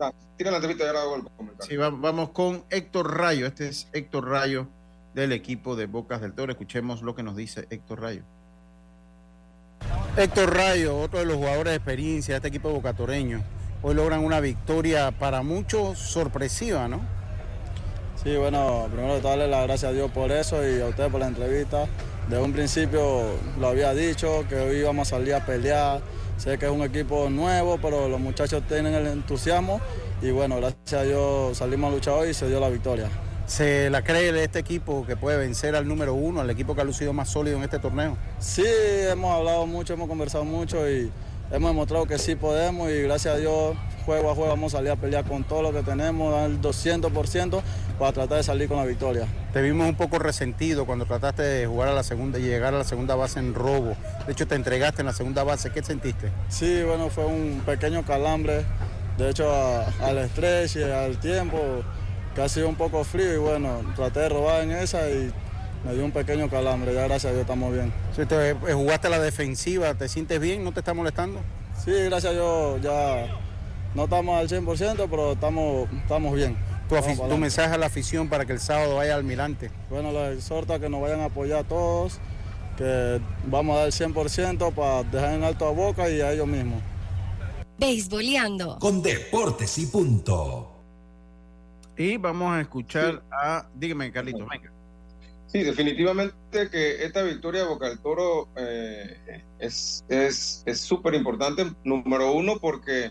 [0.00, 1.66] ah, tira la entrevista y ahora hago el comentario.
[1.68, 3.46] Sí, va- vamos con Héctor Rayo.
[3.46, 4.66] Este es Héctor Rayo
[5.14, 6.52] del equipo de Bocas del Toro.
[6.52, 8.22] Escuchemos lo que nos dice Héctor Rayo.
[10.16, 13.42] Héctor Rayo, otro de los jugadores de experiencia de este equipo bocatoreño,
[13.82, 17.00] hoy logran una victoria para muchos sorpresiva, ¿no?
[18.22, 21.10] Sí, bueno, primero de todo darle las gracias a Dios por eso y a ustedes
[21.10, 21.86] por la entrevista.
[22.30, 26.00] De un principio lo había dicho, que hoy íbamos a salir a pelear.
[26.36, 29.80] Sé que es un equipo nuevo, pero los muchachos tienen el entusiasmo
[30.20, 33.08] y bueno, gracias a Dios salimos a luchar hoy y se dio la victoria.
[33.46, 36.80] ¿Se la cree de este equipo que puede vencer al número uno, al equipo que
[36.80, 38.18] ha lucido más sólido en este torneo?
[38.38, 41.10] Sí, hemos hablado mucho, hemos conversado mucho y
[41.50, 44.90] hemos demostrado que sí podemos y gracias a Dios juego a juego vamos a salir
[44.90, 47.60] a pelear con todo lo que tenemos, el 200%
[47.98, 49.26] para tratar de salir con la victoria.
[49.52, 52.78] Te vimos un poco resentido cuando trataste de jugar a la segunda y llegar a
[52.78, 53.96] la segunda base en robo.
[54.26, 55.70] De hecho, te entregaste en la segunda base.
[55.70, 56.30] ¿Qué sentiste?
[56.48, 58.64] Sí, bueno, fue un pequeño calambre.
[59.16, 59.50] De hecho,
[60.02, 61.58] al estrés y al tiempo,
[62.34, 65.32] que ha sido un poco frío y bueno, traté de robar en esa y
[65.84, 66.92] me dio un pequeño calambre.
[66.92, 67.92] Ya gracias a Dios estamos bien.
[68.14, 70.64] Sí, te, eh, jugaste a la defensiva, ¿te sientes bien?
[70.64, 71.40] ¿No te está molestando?
[71.82, 73.26] Sí, gracias a Dios ya
[73.94, 76.56] no estamos al 100%, pero estamos, estamos bien.
[76.88, 79.70] Tu, mensaje a la afición para que el sábado vaya al Almirante.
[79.90, 82.18] Bueno, les exhorto a que nos vayan a apoyar a todos,
[82.76, 86.46] que vamos a dar el 100% para dejar en alto a Boca y a ellos
[86.46, 86.80] mismos.
[87.78, 88.78] Beisboleando.
[88.78, 90.72] Con deportes y punto.
[91.96, 93.66] Y vamos a escuchar a.
[93.74, 94.70] Dígame, Carlitos, venga.
[95.46, 96.34] Sí, definitivamente
[96.70, 100.04] que esta victoria de Boca del Toro eh, es
[100.74, 101.66] súper es, importante.
[101.84, 103.10] Número uno, porque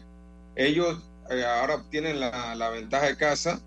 [0.56, 3.62] ellos eh, ahora tienen la, ventaja de casa.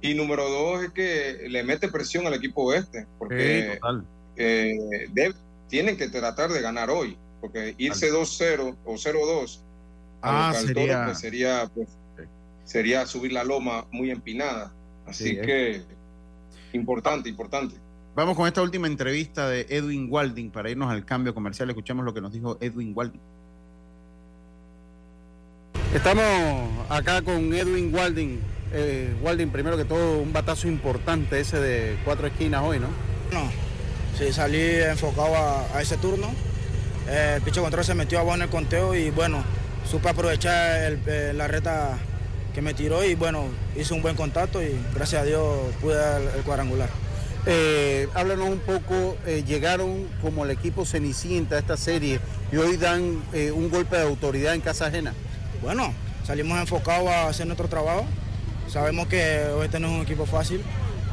[0.00, 3.78] Y número dos es que le mete presión al equipo oeste, porque
[4.36, 5.32] eh,
[5.68, 9.60] tienen que tratar de ganar hoy, porque irse 2-0 o 0-2
[10.22, 11.04] ah, sería...
[11.06, 11.88] Pues, sería, pues,
[12.64, 14.72] sería subir la loma muy empinada.
[15.06, 15.82] Así que
[16.72, 17.76] importante, importante.
[18.14, 21.68] Vamos con esta última entrevista de Edwin Walding para irnos al cambio comercial.
[21.70, 23.20] Escuchemos lo que nos dijo Edwin Walding.
[25.96, 26.26] Estamos
[26.90, 28.38] acá con Edwin Walding.
[28.74, 32.88] Eh, Walding, primero que todo, un batazo importante ese de cuatro esquinas hoy, ¿no?
[33.32, 33.50] No,
[34.18, 36.28] sí, salí enfocado a, ese turno.
[37.08, 39.42] Eh, el picho control se metió abajo en el conteo y bueno,
[39.90, 41.96] supe aprovechar eh, la reta
[42.54, 45.42] que me tiró y bueno, hice un buen contacto y gracias a Dios
[45.80, 46.90] pude dar el, cuadrangular.
[48.14, 49.16] háblanos un poco,
[49.46, 52.20] llegaron como el equipo cenicienta a esta serie
[52.52, 55.14] y hoy dan un golpe de autoridad en casa ajena.
[55.66, 55.92] Bueno,
[56.24, 58.06] salimos enfocados a hacer nuestro trabajo.
[58.68, 60.62] Sabemos que este no es un equipo fácil,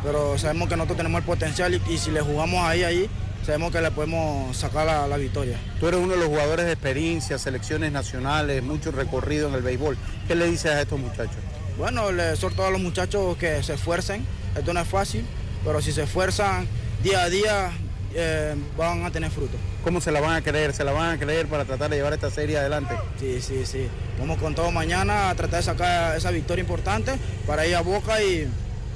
[0.03, 3.09] pero sabemos que nosotros tenemos el potencial y, si le jugamos ahí, ahí,
[3.43, 5.57] sabemos que le podemos sacar la, victoria.
[5.79, 9.97] Tú eres uno de los jugadores de experiencia, selecciones nacionales, mucho recorrido en el béisbol.
[10.27, 11.37] ¿Qué le dices a estos muchachos?
[11.79, 14.23] Bueno, le exhorto a los muchachos que se esfuercen.
[14.55, 15.25] Esto no es fácil,
[15.65, 16.67] pero si se esfuerzan
[17.01, 17.71] día a día,
[18.15, 19.57] eh, van a tener fruto.
[19.83, 20.73] ¿Cómo se la van a creer?
[20.73, 22.95] ¿Se la van a creer para tratar de llevar esta serie adelante?
[23.19, 23.87] Sí, sí, sí.
[24.19, 27.13] Vamos con todo mañana a tratar de sacar esa victoria importante
[27.45, 28.47] para ir a Boca y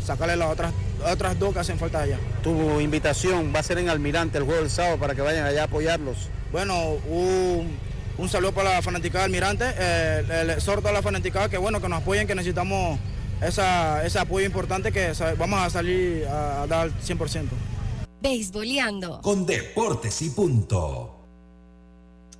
[0.05, 0.73] sacarle las otras,
[1.05, 2.17] otras dos que hacen falta allá.
[2.43, 5.63] Tu invitación va a ser en Almirante el juego del sábado para que vayan allá
[5.63, 6.29] a apoyarlos.
[6.51, 9.65] Bueno, un, saludo para la fanaticada de Almirante.
[9.77, 12.99] Eh, le exhorto a la fanaticada que bueno, que nos apoyen, que necesitamos
[13.41, 17.47] esa, ese apoyo importante que vamos a salir a, a dar 100%.
[18.27, 19.21] Beisboleando.
[19.21, 21.15] Con deportes y punto.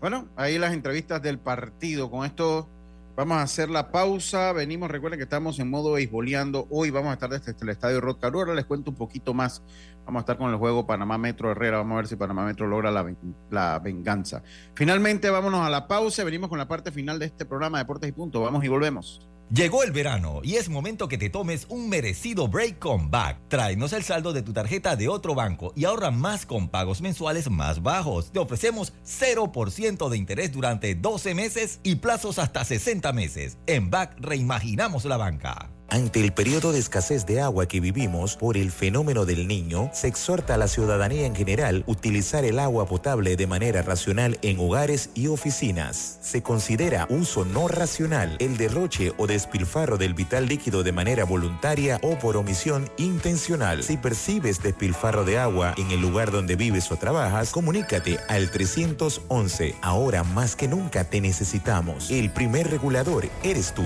[0.02, 2.12] Bueno, ahí las entrevistas del partido.
[2.12, 2.68] Con esto
[3.16, 4.52] vamos a hacer la pausa.
[4.52, 6.68] Venimos, recuerden que estamos en modo beisboleando.
[6.72, 9.64] Hoy vamos a estar desde el estadio Rod Ahora les cuento un poquito más.
[10.06, 11.78] Vamos a estar con el juego Panamá Metro Herrera.
[11.78, 13.10] Vamos a ver si Panamá Metro logra la,
[13.50, 14.44] la venganza.
[14.76, 16.26] Finalmente, vámonos a la pausa.
[16.26, 18.42] Venimos con la parte final de este programa Deportes y Punto.
[18.42, 19.26] Vamos y volvemos.
[19.50, 23.38] Llegó el verano y es momento que te tomes un merecido break con Back.
[23.48, 27.50] Tráenos el saldo de tu tarjeta de otro banco y ahorra más con pagos mensuales
[27.50, 28.32] más bajos.
[28.34, 33.58] Te ofrecemos 0% de interés durante 12 meses y plazos hasta 60 meses.
[33.68, 35.77] En Back reimaginamos la banca.
[35.90, 40.10] Ante el periodo de escasez de agua que vivimos por el fenómeno del niño, se
[40.10, 45.10] exhorta a la ciudadanía en general utilizar el agua potable de manera racional en hogares
[45.16, 46.20] y oficinas.
[46.22, 52.00] Se considera uso no racional el derroche o despilfarro del vital líquido de manera voluntaria
[52.04, 53.82] o por omisión intencional.
[53.82, 59.76] Si percibes despilfarro de agua en el lugar donde vives o trabajas, comunícate al 311.
[59.82, 62.12] Ahora más que nunca te necesitamos.
[62.12, 63.86] El primer regulador eres tú.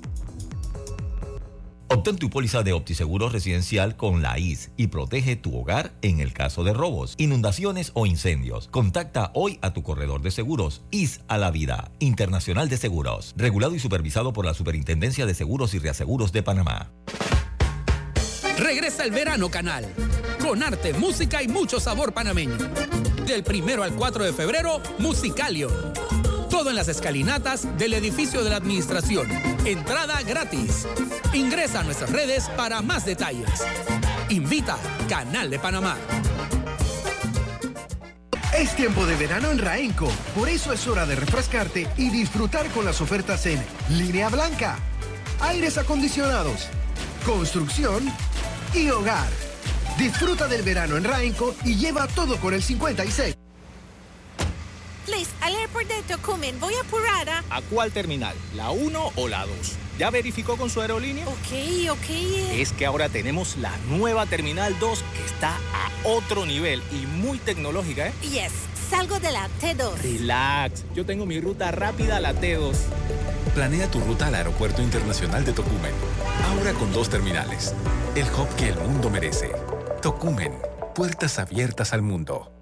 [1.93, 6.31] Obtén tu póliza de OptiSeguro residencial con la IS y protege tu hogar en el
[6.31, 8.69] caso de robos, inundaciones o incendios.
[8.69, 13.75] Contacta hoy a tu corredor de seguros IS a la vida, Internacional de Seguros, regulado
[13.75, 16.91] y supervisado por la Superintendencia de Seguros y Reaseguros de Panamá.
[18.57, 19.85] Regresa el verano canal,
[20.39, 22.57] con arte, música y mucho sabor panameño.
[23.27, 25.69] Del primero al 4 de febrero, Musicalio.
[26.51, 29.29] Todo en las escalinatas del edificio de la administración.
[29.65, 30.85] Entrada gratis.
[31.33, 33.49] Ingresa a nuestras redes para más detalles.
[34.27, 34.77] Invita
[35.07, 35.97] Canal de Panamá.
[38.53, 42.83] Es tiempo de verano en Raenco, por eso es hora de refrescarte y disfrutar con
[42.83, 44.77] las ofertas en línea blanca,
[45.39, 46.67] aires acondicionados,
[47.25, 48.03] construcción
[48.73, 49.29] y hogar.
[49.97, 53.40] Disfruta del verano en Raenco y lleva todo con el 56.
[55.05, 57.43] Please, al aeropuerto de Tocumen, voy apurada.
[57.49, 58.35] ¿A cuál terminal?
[58.55, 59.55] ¿La 1 o la 2?
[59.97, 61.27] ¿Ya verificó con su aerolínea?
[61.27, 62.09] Ok, ok.
[62.53, 67.39] Es que ahora tenemos la nueva Terminal 2 que está a otro nivel y muy
[67.39, 68.13] tecnológica, ¿eh?
[68.21, 68.51] Yes,
[68.89, 69.97] salgo de la T2.
[70.01, 72.75] Relax, yo tengo mi ruta rápida a la T2.
[73.53, 75.93] Planea tu ruta al Aeropuerto Internacional de Tocumen.
[76.49, 77.73] Ahora con dos terminales.
[78.15, 79.51] El hub que el mundo merece.
[80.01, 80.57] Tocumen,
[80.95, 82.60] puertas abiertas al mundo.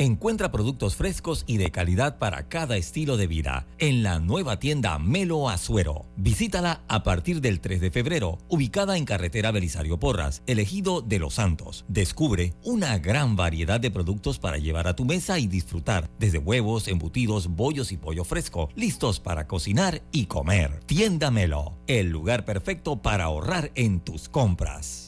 [0.00, 4.96] Encuentra productos frescos y de calidad para cada estilo de vida en la nueva tienda
[5.00, 6.06] Melo Azuero.
[6.16, 11.34] Visítala a partir del 3 de febrero, ubicada en carretera Belisario Porras, elegido de Los
[11.34, 11.84] Santos.
[11.88, 16.86] Descubre una gran variedad de productos para llevar a tu mesa y disfrutar, desde huevos,
[16.86, 20.78] embutidos, bollos y pollo fresco, listos para cocinar y comer.
[20.86, 25.07] Tienda Melo, el lugar perfecto para ahorrar en tus compras.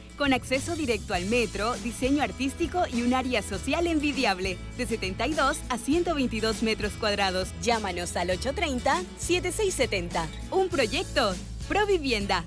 [0.21, 5.79] con acceso directo al metro, diseño artístico y un área social envidiable, de 72 a
[5.79, 7.47] 122 metros cuadrados.
[7.63, 10.27] Llámanos al 830-7670.
[10.51, 11.33] Un proyecto,
[11.67, 12.45] Provivienda.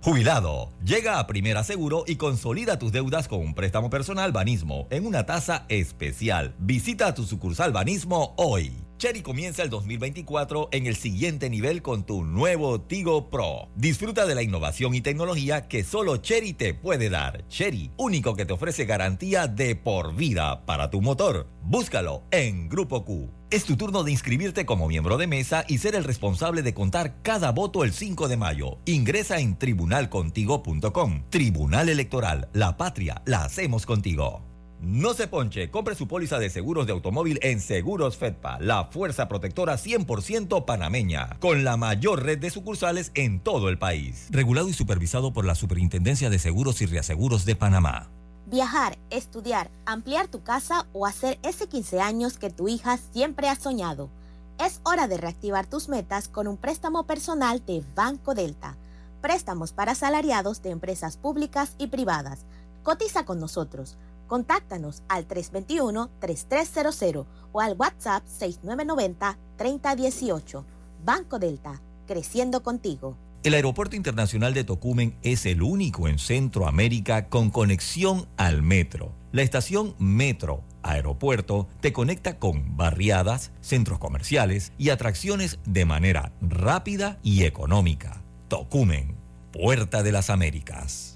[0.00, 5.04] Jubilado, llega a Primera Seguro y consolida tus deudas con un préstamo personal Banismo en
[5.04, 6.54] una tasa especial.
[6.58, 8.72] Visita tu sucursal Banismo hoy.
[9.02, 13.68] Cherry comienza el 2024 en el siguiente nivel con tu nuevo Tigo Pro.
[13.74, 17.44] Disfruta de la innovación y tecnología que solo Cherry te puede dar.
[17.48, 21.48] Cherry, único que te ofrece garantía de por vida para tu motor.
[21.64, 23.28] Búscalo en Grupo Q.
[23.50, 27.22] Es tu turno de inscribirte como miembro de mesa y ser el responsable de contar
[27.22, 28.78] cada voto el 5 de mayo.
[28.84, 31.24] Ingresa en tribunalcontigo.com.
[31.28, 34.51] Tribunal Electoral, la patria, la hacemos contigo.
[34.82, 39.28] No se ponche, compre su póliza de seguros de automóvil en Seguros Fedpa, la fuerza
[39.28, 44.26] protectora 100% panameña, con la mayor red de sucursales en todo el país.
[44.30, 48.10] Regulado y supervisado por la Superintendencia de Seguros y Reaseguros de Panamá.
[48.46, 53.54] Viajar, estudiar, ampliar tu casa o hacer ese 15 años que tu hija siempre ha
[53.54, 54.10] soñado.
[54.58, 58.76] Es hora de reactivar tus metas con un préstamo personal de Banco Delta.
[59.20, 62.40] Préstamos para asalariados de empresas públicas y privadas.
[62.82, 63.96] Cotiza con nosotros.
[64.26, 70.64] Contáctanos al 321-3300 o al WhatsApp 6990-3018.
[71.04, 73.16] Banco Delta, creciendo contigo.
[73.42, 79.12] El Aeropuerto Internacional de Tocumen es el único en Centroamérica con conexión al metro.
[79.32, 87.18] La estación Metro Aeropuerto te conecta con barriadas, centros comerciales y atracciones de manera rápida
[87.22, 88.22] y económica.
[88.48, 89.14] Tocumen,
[89.52, 91.11] Puerta de las Américas.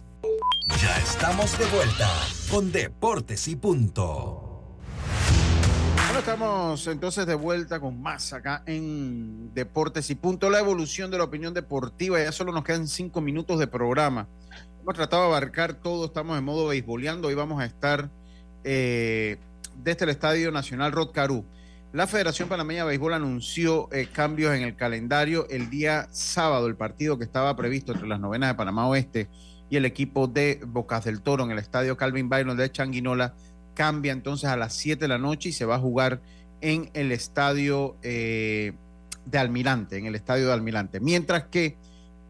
[0.68, 2.10] Ya estamos de vuelta
[2.50, 4.76] con Deportes y Punto.
[6.04, 10.50] Bueno, estamos entonces de vuelta con más acá en Deportes y Punto.
[10.50, 12.22] La evolución de la opinión deportiva.
[12.22, 14.28] Ya solo nos quedan cinco minutos de programa.
[14.82, 16.06] Hemos tratado de abarcar todo.
[16.06, 17.28] Estamos en modo beisboleando.
[17.28, 18.10] Hoy vamos a estar
[18.64, 19.38] eh,
[19.82, 21.44] desde el Estadio Nacional Rod Caru.
[21.92, 26.66] La Federación Panameña de Béisbol anunció eh, cambios en el calendario el día sábado.
[26.66, 29.30] El partido que estaba previsto entre las novenas de Panamá Oeste
[29.68, 33.34] y el equipo de Bocas del Toro en el estadio Calvin Byron de Changuinola
[33.74, 36.20] cambia entonces a las 7 de la noche y se va a jugar
[36.60, 38.72] en el estadio eh,
[39.26, 41.00] de Almirante, en el estadio de Almirante.
[41.00, 41.76] Mientras que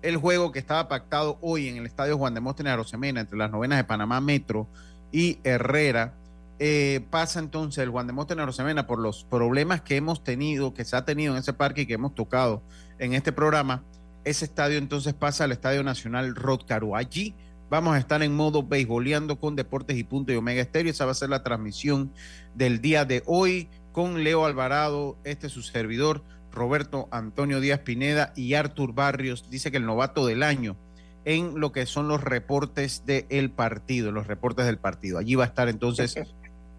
[0.02, 3.78] el juego que estaba pactado hoy en el estadio Juan de Móstenes entre las novenas
[3.78, 4.68] de Panamá Metro
[5.10, 6.14] y Herrera.
[6.58, 10.96] Eh, pasa entonces el Juan de Móstenes por los problemas que hemos tenido, que se
[10.96, 12.62] ha tenido en ese parque y que hemos tocado
[12.98, 13.82] en este programa.
[14.26, 16.96] Ese estadio entonces pasa al Estadio Nacional Rod Caru.
[16.96, 17.32] Allí
[17.70, 20.90] vamos a estar en modo beisboleando con Deportes y Punto y Omega Estéreo.
[20.90, 22.12] Esa va a ser la transmisión
[22.56, 28.32] del día de hoy con Leo Alvarado, este es su servidor, Roberto Antonio Díaz Pineda
[28.34, 29.48] y Artur Barrios.
[29.48, 30.76] Dice que el novato del año
[31.24, 35.18] en lo que son los reportes del partido, los reportes del partido.
[35.18, 36.24] Allí va a estar entonces eh,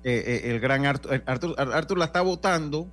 [0.03, 1.55] eh, el gran Artur, Artur.
[1.57, 2.89] Artur la está votando,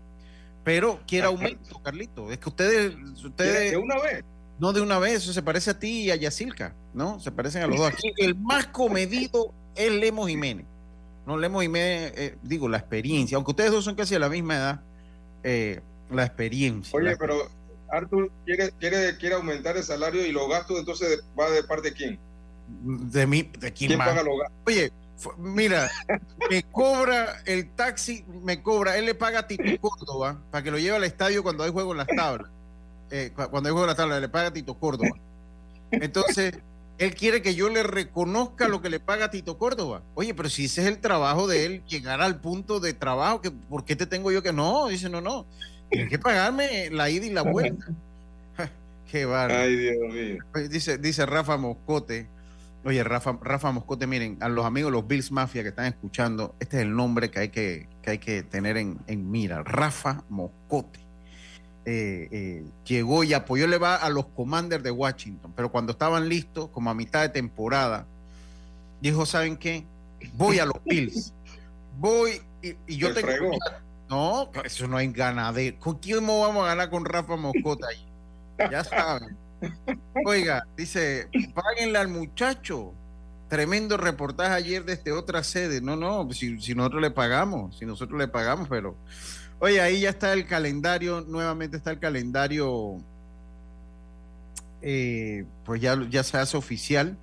[0.62, 2.30] pero quiere aumento, Carlito.
[2.30, 2.94] Es que ustedes,
[3.24, 4.24] ustedes de una vez.
[4.58, 7.18] No de una vez, eso se parece a ti y a Yacilca, ¿no?
[7.20, 7.88] Se parecen a los dos.
[7.88, 10.64] Aquí el más comedido es Lemos Jiménez.
[11.26, 14.56] No, Lemos Jiménez, eh, digo, la experiencia, aunque ustedes dos son casi a la misma
[14.56, 14.80] edad,
[15.42, 15.80] eh,
[16.10, 16.96] la experiencia.
[16.96, 17.48] Oye, la- pero
[17.90, 21.94] Arthur quiere, quiere, quiere aumentar el salario y los gastos, entonces va de parte de
[21.96, 22.18] quién?
[23.10, 24.08] De mí, de quién, ¿Quién más?
[24.08, 24.58] paga los gastos?
[24.66, 24.92] Oye,
[25.38, 25.90] mira,
[26.50, 30.78] me cobra el taxi, me cobra, él le paga a Tito Córdoba para que lo
[30.78, 32.50] lleve al estadio cuando hay juego en las tablas.
[33.10, 35.10] Eh, cu- cuando en las tablas, le paga Tito Córdoba.
[35.90, 36.58] Entonces,
[36.98, 40.02] él quiere que yo le reconozca lo que le paga Tito Córdoba.
[40.14, 43.50] Oye, pero si ese es el trabajo de él, llegar al punto de trabajo, que,
[43.50, 44.88] ¿por qué te tengo yo que no?
[44.88, 45.46] Dice, no, no,
[45.90, 47.86] tienes que pagarme la ida y la vuelta.
[49.10, 49.60] Qué bárbaro.
[49.62, 50.68] Ay, Dios mío.
[50.68, 52.26] Dice, dice Rafa Moscote.
[52.84, 56.78] Oye, Rafa, Rafa Moscote, miren, a los amigos, los Bills Mafia que están escuchando, este
[56.78, 59.62] es el nombre que hay que, que, hay que tener en, en mira.
[59.62, 61.00] Rafa Moscote.
[61.86, 66.28] Eh, eh, llegó y apoyó, le va a los Commanders de Washington, pero cuando estaban
[66.28, 68.06] listos, como a mitad de temporada,
[69.02, 69.84] dijo, ¿saben qué?
[70.32, 71.34] Voy a los Bills.
[71.98, 73.28] Voy y, y yo tengo...
[73.28, 73.58] fregó.
[74.08, 75.78] No, eso no hay ganadero.
[75.78, 78.70] ¿Con quién vamos a ganar con Rafa Moscote ahí?
[78.70, 79.36] Ya saben.
[80.26, 82.92] Oiga, dice, páguenle al muchacho.
[83.48, 85.80] Tremendo reportaje ayer desde otra sede.
[85.80, 88.94] No, no, si, si nosotros le pagamos, si nosotros le pagamos, pero.
[89.60, 92.98] Oye, ahí ya está el calendario, nuevamente está el calendario,
[94.82, 97.16] eh, pues ya, ya se hace oficial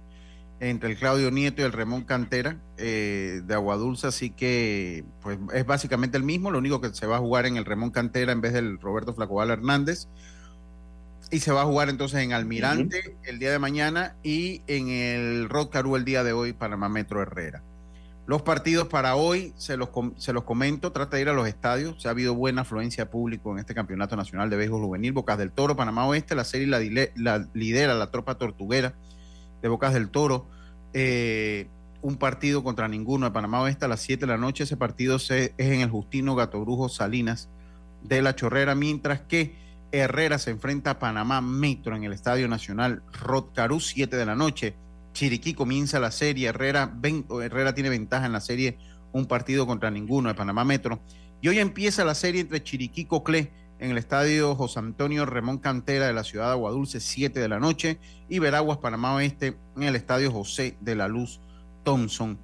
[0.59, 5.65] entre el Claudio Nieto y el Ramón Cantera eh, de Aguadulce, así que pues es
[5.65, 8.41] básicamente el mismo, lo único que se va a jugar en el Ramón Cantera en
[8.41, 10.07] vez del Roberto Flacobal Hernández
[11.31, 15.49] y se va a jugar entonces en Almirante el día de mañana y en el
[15.49, 17.63] Rod Caru el día de hoy, Panamá Metro Herrera.
[18.27, 22.01] Los partidos para hoy, se los, se los comento, trata de ir a los estadios.
[22.01, 25.11] Se ha habido buena afluencia público en este Campeonato Nacional de Béisbol Juvenil.
[25.11, 28.93] Bocas del Toro, Panamá Oeste, la serie la, lidera la tropa tortuguera
[29.61, 30.45] de Bocas del Toro.
[30.93, 31.67] Eh,
[32.01, 34.63] un partido contra ninguno de Panamá Oeste a las 7 de la noche.
[34.63, 37.49] Ese partido es en el Justino Gato Brujo Salinas
[38.03, 39.55] de la Chorrera, mientras que
[39.91, 44.35] Herrera se enfrenta a Panamá Metro en el Estadio Nacional Rod Caru, 7 de la
[44.35, 44.75] noche.
[45.13, 46.93] Chiriquí comienza la serie, Herrera,
[47.73, 48.77] tiene ventaja en la serie,
[49.11, 51.01] un partido contra ninguno de Panamá Metro.
[51.41, 56.05] Y hoy empieza la serie entre Chiriquí Coclé en el estadio José Antonio Ramón Cantera
[56.05, 57.99] de la ciudad de Aguadulce, 7 de la noche,
[58.29, 61.39] y Veraguas, Panamá Oeste, en el estadio José de la Luz
[61.83, 62.37] Thompson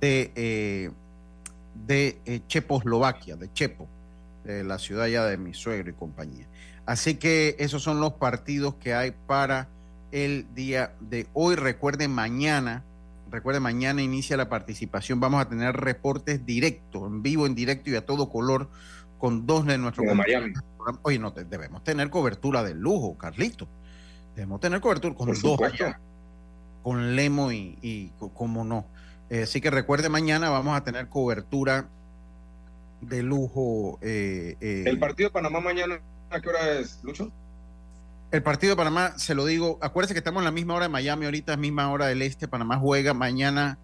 [0.00, 0.90] de, eh,
[1.86, 3.88] de eh, Checoslovaquia, de Chepo,
[4.44, 6.46] de la ciudad ya de mi suegro y compañía.
[6.84, 9.68] Así que esos son los partidos que hay para
[10.12, 11.56] el día de hoy.
[11.56, 12.84] Recuerden mañana,
[13.30, 15.18] recuerden mañana inicia la participación.
[15.18, 18.68] Vamos a tener reportes directos, en vivo, en directo y a todo color
[19.18, 20.52] con dos de nuestros De Miami.
[21.02, 23.66] Oye, no debemos tener cobertura de lujo, Carlito.
[24.34, 26.00] Debemos tener cobertura con dos allá,
[26.82, 28.86] con Lemo y, y co- cómo no.
[29.30, 31.86] Eh, así que recuerde mañana vamos a tener cobertura
[33.00, 33.98] de lujo.
[34.02, 36.00] eh, eh, El partido de Panamá mañana,
[36.30, 37.30] ¿a qué hora es, Lucho?
[38.32, 40.88] El partido de Panamá, se lo digo, acuérdese que estamos en la misma hora de
[40.88, 43.78] Miami, ahorita es misma hora del este, Panamá juega mañana.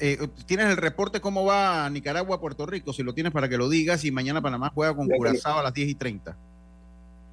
[0.00, 2.92] eh, ¿Tienes el reporte cómo va Nicaragua, Puerto Rico?
[2.92, 5.72] Si lo tienes para que lo digas, y mañana Panamá juega con Curazao a las
[5.74, 6.36] 10 y 30.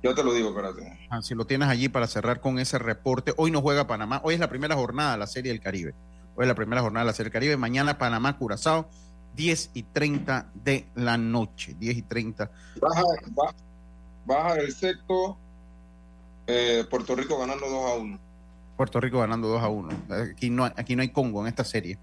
[0.03, 0.99] Yo te lo digo, espérate.
[1.09, 3.33] Ah, si lo tienes allí para cerrar con ese reporte.
[3.37, 5.95] Hoy no juega Panamá, hoy es la primera jornada de la Serie del Caribe.
[6.35, 8.87] Hoy es la primera jornada de la Serie del Caribe, mañana Panamá, Curazao,
[9.35, 12.51] 10 y 30 de la noche, 10 y 30.
[12.79, 13.55] Baja, ba-
[14.25, 15.37] baja el sexto,
[16.51, 18.19] eh, Puerto Rico ganando 2 a 1.
[18.75, 19.89] Puerto Rico ganando 2 a 1.
[20.31, 21.97] Aquí no, aquí no hay Congo en esta serie.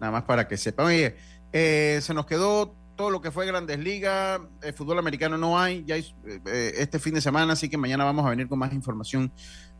[0.00, 0.86] Nada más para que sepan.
[0.86, 1.16] Oye,
[1.52, 4.40] eh, se nos quedó todo lo que fue Grandes Ligas.
[4.62, 5.84] El fútbol americano no hay.
[5.84, 6.14] Ya hay,
[6.46, 9.32] eh, este fin de semana, así que mañana vamos a venir con más información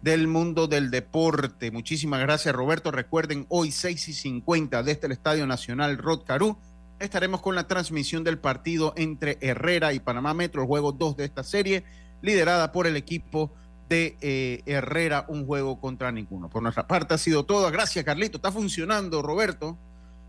[0.02, 1.70] del mundo del deporte.
[1.70, 2.90] Muchísimas gracias, Roberto.
[2.90, 6.58] Recuerden, hoy 6 y 50 desde el Estadio Nacional Rod Caru.
[6.98, 11.24] Estaremos con la transmisión del partido entre Herrera y Panamá Metro, el juego 2 de
[11.24, 11.84] esta serie,
[12.20, 13.52] liderada por el equipo
[13.92, 16.48] de eh, Herrera un juego contra ninguno.
[16.48, 17.70] Por nuestra parte ha sido todo.
[17.70, 18.38] Gracias, Carlito.
[18.38, 19.76] Está funcionando, Roberto.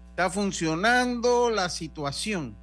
[0.09, 2.57] Está funcionando la situación.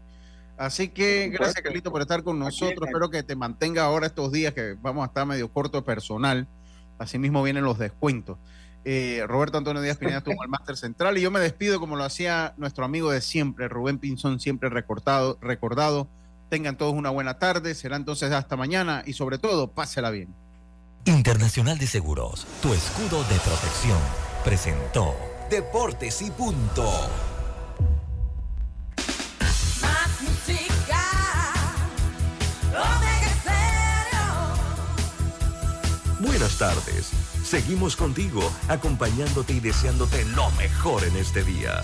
[0.58, 2.86] Así que gracias, Carlito, por estar con nosotros.
[2.86, 6.46] Espero que te mantenga ahora estos días que vamos a estar medio corto personal.
[6.98, 8.36] Asimismo vienen los descuentos.
[8.84, 12.04] Eh, Roberto Antonio Díaz Pineda estuvo el máster central y yo me despido como lo
[12.04, 16.08] hacía nuestro amigo de siempre, Rubén Pinzón, siempre recortado, recordado.
[16.50, 20.34] Tengan todos una buena tarde, será entonces hasta mañana y sobre todo, pásela bien.
[21.06, 23.98] Internacional de Seguros, tu escudo de protección,
[24.44, 25.16] presentó
[25.50, 26.84] Deportes y punto.
[29.80, 31.00] Más música.
[36.20, 37.10] Buenas tardes.
[37.44, 41.80] Seguimos contigo, acompañándote y deseándote lo mejor en este día.